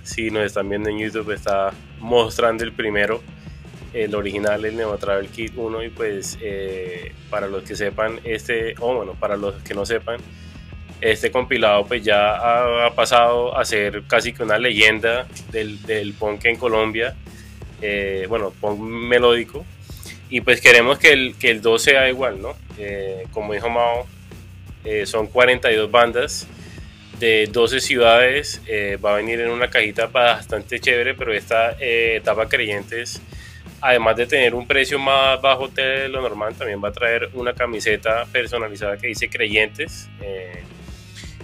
si 0.02 0.30
nos 0.30 0.44
están 0.44 0.68
viendo 0.68 0.90
en 0.90 0.98
YouTube, 0.98 1.30
está 1.30 1.72
mostrando 1.98 2.64
el 2.64 2.72
primero 2.72 3.22
el 3.92 4.14
original, 4.14 4.64
el 4.64 4.76
Neo 4.76 4.96
Travel 4.96 5.28
Kit 5.28 5.52
1 5.56 5.84
y 5.84 5.88
pues 5.90 6.38
eh, 6.40 7.12
para 7.30 7.46
los 7.46 7.62
que 7.62 7.76
sepan 7.76 8.20
este, 8.24 8.74
o 8.80 8.94
bueno, 8.94 9.14
para 9.14 9.36
los 9.36 9.62
que 9.62 9.74
no 9.74 9.84
sepan, 9.84 10.18
este 11.00 11.30
compilado 11.30 11.86
pues 11.86 12.02
ya 12.02 12.86
ha, 12.86 12.94
pasado 12.94 13.56
a 13.56 13.64
ser 13.64 14.04
casi 14.06 14.32
que 14.32 14.42
una 14.42 14.58
leyenda 14.58 15.26
del, 15.50 15.82
del 15.82 16.14
punk 16.14 16.44
en 16.46 16.56
Colombia, 16.56 17.14
eh, 17.80 18.26
bueno, 18.28 18.52
punk 18.60 18.78
melódico, 18.80 19.64
y 20.30 20.40
pues 20.40 20.60
queremos 20.60 20.98
que 20.98 21.12
el, 21.12 21.34
que 21.36 21.50
el 21.50 21.60
2 21.60 21.82
sea 21.82 22.08
igual, 22.08 22.40
¿no? 22.40 22.54
Eh, 22.78 23.26
como 23.32 23.52
dijo 23.52 23.68
Mao, 23.68 24.06
son 25.04 25.28
42 25.28 25.90
bandas 25.90 26.48
de 27.20 27.48
12 27.52 27.80
ciudades, 27.80 28.60
va 29.04 29.12
a 29.12 29.16
venir 29.16 29.40
en 29.40 29.50
una 29.50 29.68
cajita 29.68 30.06
bastante 30.06 30.80
chévere, 30.80 31.14
pero 31.14 31.32
esta 31.32 31.76
etapa 31.78 32.48
creyentes 32.48 33.20
además 33.82 34.16
de 34.16 34.26
tener 34.26 34.54
un 34.54 34.66
precio 34.66 34.98
más 34.98 35.42
bajo 35.42 35.66
de 35.68 36.08
lo 36.08 36.22
normal, 36.22 36.54
también 36.54 36.82
va 36.82 36.88
a 36.88 36.92
traer 36.92 37.28
una 37.34 37.52
camiseta 37.52 38.24
personalizada 38.26 38.96
que 38.96 39.08
dice 39.08 39.28
creyentes. 39.28 40.08
Eh, 40.22 40.62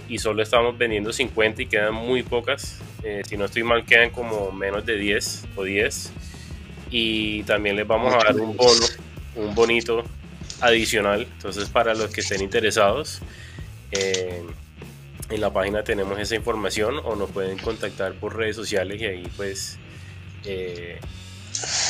y 0.07 0.17
solo 0.17 0.41
estamos 0.41 0.75
vendiendo 0.77 1.13
50 1.13 1.61
y 1.61 1.65
quedan 1.67 1.93
muy 1.93 2.23
pocas. 2.23 2.79
Eh, 3.03 3.21
si 3.27 3.37
no 3.37 3.45
estoy 3.45 3.63
mal, 3.63 3.85
quedan 3.85 4.09
como 4.09 4.51
menos 4.51 4.85
de 4.85 4.97
10 4.97 5.47
o 5.57 5.63
10. 5.63 6.11
Y 6.89 7.43
también 7.43 7.75
les 7.75 7.85
vamos 7.85 8.13
a 8.13 8.17
dar 8.17 8.35
un 8.37 8.55
bono, 8.55 8.85
un 9.35 9.53
bonito 9.53 10.03
adicional. 10.61 11.27
Entonces, 11.33 11.69
para 11.69 11.93
los 11.93 12.09
que 12.09 12.21
estén 12.21 12.41
interesados, 12.41 13.19
eh, 13.91 14.41
en 15.29 15.41
la 15.41 15.51
página 15.51 15.83
tenemos 15.83 16.17
esa 16.17 16.35
información 16.35 16.99
o 17.03 17.15
nos 17.15 17.29
pueden 17.29 17.59
contactar 17.59 18.13
por 18.13 18.35
redes 18.35 18.55
sociales 18.55 18.99
y 18.99 19.05
ahí 19.05 19.27
pues 19.35 19.77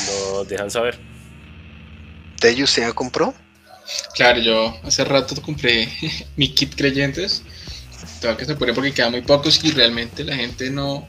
lo 0.06 0.44
dejan 0.44 0.70
saber. 0.70 0.98
¿Tello 2.38 2.66
se 2.66 2.84
ha 2.84 2.92
compró? 2.92 3.34
Claro, 4.14 4.40
yo 4.40 4.78
hace 4.82 5.04
rato 5.04 5.40
compré 5.42 5.88
mi 6.36 6.48
kit 6.48 6.74
creyentes. 6.74 7.42
Tengo 8.20 8.36
que 8.36 8.44
se 8.44 8.54
pone 8.54 8.72
porque 8.72 8.92
quedan 8.92 9.12
muy 9.12 9.22
pocos 9.22 9.62
y 9.64 9.70
realmente 9.70 10.24
la 10.24 10.36
gente 10.36 10.70
no, 10.70 11.08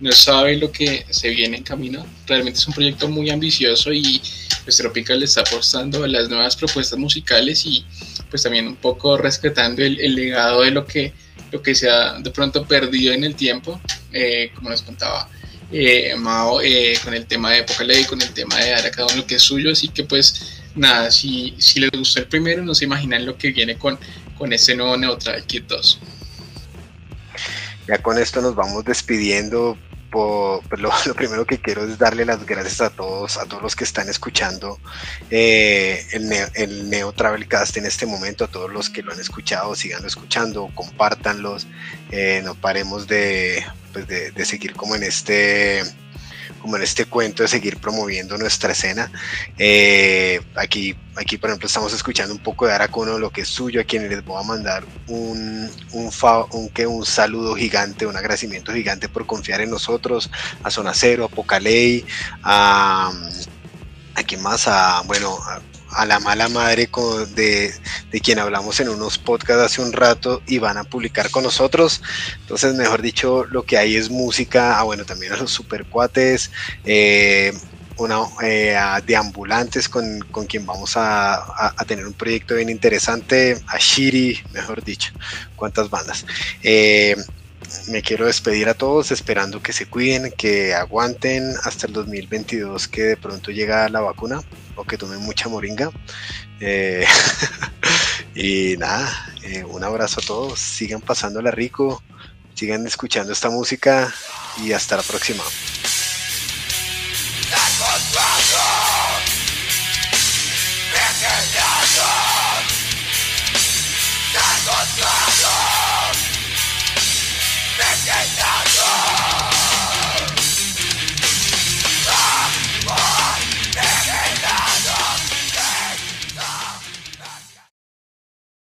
no 0.00 0.12
sabe 0.12 0.56
lo 0.56 0.70
que 0.70 1.04
se 1.10 1.30
viene 1.30 1.56
en 1.58 1.62
camino. 1.64 2.06
Realmente 2.26 2.58
es 2.58 2.66
un 2.66 2.74
proyecto 2.74 3.08
muy 3.08 3.30
ambicioso 3.30 3.92
y 3.92 4.20
pues 4.64 4.76
Tropical 4.76 5.20
le 5.20 5.24
está 5.24 5.40
apostando 5.40 6.04
a 6.04 6.08
las 6.08 6.28
nuevas 6.28 6.56
propuestas 6.56 6.98
musicales 6.98 7.64
y 7.64 7.84
pues 8.30 8.42
también 8.42 8.66
un 8.66 8.76
poco 8.76 9.16
respetando 9.16 9.82
el, 9.82 10.14
legado 10.14 10.62
de 10.62 10.70
lo 10.70 10.86
que, 10.86 11.12
lo 11.50 11.62
que 11.62 11.74
se 11.74 11.88
ha 11.88 12.18
de 12.18 12.30
pronto 12.30 12.66
perdido 12.66 13.14
en 13.14 13.24
el 13.24 13.34
tiempo, 13.34 13.80
eh, 14.12 14.50
como 14.54 14.70
nos 14.70 14.82
contaba 14.82 15.28
eh, 15.70 16.14
Mao 16.16 16.60
eh, 16.62 16.98
con 17.04 17.14
el 17.14 17.26
tema 17.26 17.50
de 17.50 17.64
Ley, 17.84 18.04
con 18.04 18.20
el 18.22 18.32
tema 18.32 18.56
de 18.56 18.70
dar 18.70 18.86
a 18.86 18.90
cada 18.90 19.06
uno 19.08 19.16
lo 19.16 19.26
que 19.26 19.36
es 19.36 19.42
suyo, 19.42 19.70
así 19.70 19.88
que 19.88 20.04
pues 20.04 20.62
nada, 20.74 21.10
si, 21.10 21.54
si 21.58 21.80
les 21.80 21.90
gustó 21.90 22.20
el 22.20 22.26
primero, 22.26 22.64
no 22.64 22.74
se 22.74 22.84
imaginan 22.84 23.26
lo 23.26 23.36
que 23.36 23.50
viene 23.50 23.76
con, 23.76 23.98
con 24.36 24.52
este 24.52 24.74
nuevo 24.74 24.96
Neutral 24.96 25.44
Kit 25.44 25.66
2. 25.66 26.00
Ya 27.88 27.98
con 28.02 28.18
esto 28.18 28.40
nos 28.40 28.54
vamos 28.54 28.84
despidiendo. 28.84 29.76
Pues 30.10 30.80
lo, 30.80 30.90
primero 31.14 31.44
que 31.46 31.58
quiero 31.58 31.84
es 31.84 31.98
darle 31.98 32.24
las 32.24 32.46
gracias 32.46 32.80
a 32.80 32.88
todos, 32.88 33.36
a 33.36 33.44
todos 33.44 33.62
los 33.62 33.76
que 33.76 33.84
están 33.84 34.08
escuchando 34.08 34.78
eh, 35.28 36.02
el, 36.12 36.30
Neo, 36.30 36.48
el 36.54 36.88
Neo 36.88 37.12
Travelcast 37.12 37.76
en 37.76 37.84
este 37.84 38.06
momento, 38.06 38.44
a 38.44 38.48
todos 38.48 38.72
los 38.72 38.88
que 38.88 39.02
lo 39.02 39.12
han 39.12 39.20
escuchado, 39.20 39.74
sigan 39.74 40.06
escuchando, 40.06 40.70
compártanlos, 40.74 41.66
eh, 42.10 42.40
no 42.42 42.54
paremos 42.54 43.06
de, 43.06 43.62
pues 43.92 44.06
de, 44.06 44.44
seguir 44.44 44.74
como 44.74 44.94
en 44.94 45.02
este 45.02 45.82
como 46.60 46.76
en 46.76 46.82
este 46.82 47.04
cuento 47.04 47.42
de 47.44 47.48
seguir 47.48 47.78
promoviendo 47.78 48.36
nuestra 48.36 48.72
escena. 48.72 49.12
Eh, 49.58 50.40
aquí, 50.56 50.96
aquí, 51.14 51.38
por 51.38 51.50
ejemplo, 51.50 51.68
estamos 51.68 51.92
escuchando 51.92 52.34
un 52.34 52.40
poco 52.40 52.66
de 52.66 52.72
Aracono, 52.72 53.16
lo 53.16 53.30
que 53.30 53.42
es 53.42 53.48
suyo, 53.48 53.80
a 53.80 53.84
quienes 53.84 54.10
les 54.10 54.24
voy 54.24 54.42
a 54.42 54.46
mandar 54.46 54.84
un, 55.06 55.70
un, 55.92 56.10
un, 56.50 56.68
que 56.70 56.86
un 56.86 57.06
saludo 57.06 57.54
gigante, 57.54 58.06
un 58.06 58.16
agradecimiento 58.16 58.72
gigante 58.72 59.08
por 59.08 59.24
confiar 59.24 59.60
en 59.60 59.70
nosotros, 59.70 60.30
a 60.64 60.70
Zona 60.70 60.94
Cero, 60.94 61.26
a 61.26 61.28
Pocaley, 61.28 62.04
a... 62.42 63.12
¿A 64.14 64.22
quién 64.24 64.42
más? 64.42 64.66
A, 64.66 65.02
bueno, 65.02 65.38
a, 65.46 65.60
a 65.90 66.04
la 66.06 66.20
mala 66.20 66.48
madre 66.48 66.88
de, 67.34 67.74
de, 68.10 68.20
quien 68.20 68.38
hablamos 68.38 68.80
en 68.80 68.88
unos 68.88 69.18
podcasts 69.18 69.62
hace 69.62 69.82
un 69.82 69.92
rato 69.92 70.42
y 70.46 70.58
van 70.58 70.76
a 70.76 70.84
publicar 70.84 71.30
con 71.30 71.44
nosotros. 71.44 72.02
Entonces, 72.40 72.74
mejor 72.74 73.02
dicho, 73.02 73.44
lo 73.44 73.62
que 73.62 73.78
hay 73.78 73.96
es 73.96 74.10
música, 74.10 74.78
ah, 74.78 74.82
bueno, 74.82 75.04
también 75.04 75.32
a 75.32 75.36
los 75.36 75.50
supercuates, 75.50 76.50
eh, 76.84 77.52
una, 77.96 78.20
eh, 78.42 78.76
de 79.04 79.16
ambulantes 79.16 79.88
con, 79.88 80.20
con 80.30 80.46
quien 80.46 80.64
vamos 80.64 80.96
a, 80.96 81.34
a, 81.34 81.74
a, 81.76 81.84
tener 81.84 82.06
un 82.06 82.12
proyecto 82.12 82.54
bien 82.54 82.68
interesante, 82.68 83.60
a 83.66 83.78
Shiri, 83.78 84.40
mejor 84.52 84.84
dicho, 84.84 85.12
cuántas 85.56 85.90
bandas. 85.90 86.24
Eh, 86.62 87.16
me 87.86 88.02
quiero 88.02 88.26
despedir 88.26 88.68
a 88.68 88.74
todos 88.74 89.10
esperando 89.10 89.62
que 89.62 89.72
se 89.72 89.86
cuiden, 89.86 90.32
que 90.32 90.74
aguanten 90.74 91.54
hasta 91.64 91.86
el 91.86 91.92
2022 91.92 92.88
que 92.88 93.02
de 93.02 93.16
pronto 93.16 93.50
llega 93.50 93.88
la 93.88 94.00
vacuna 94.00 94.42
o 94.76 94.84
que 94.84 94.98
tomen 94.98 95.20
mucha 95.20 95.48
moringa. 95.48 95.90
Eh, 96.60 97.06
y 98.34 98.76
nada, 98.78 99.10
eh, 99.42 99.64
un 99.64 99.84
abrazo 99.84 100.20
a 100.20 100.26
todos, 100.26 100.58
sigan 100.58 101.00
pasándola 101.00 101.50
rico, 101.50 102.02
sigan 102.54 102.86
escuchando 102.86 103.32
esta 103.32 103.50
música 103.50 104.12
y 104.62 104.72
hasta 104.72 104.96
la 104.96 105.02
próxima. 105.02 105.44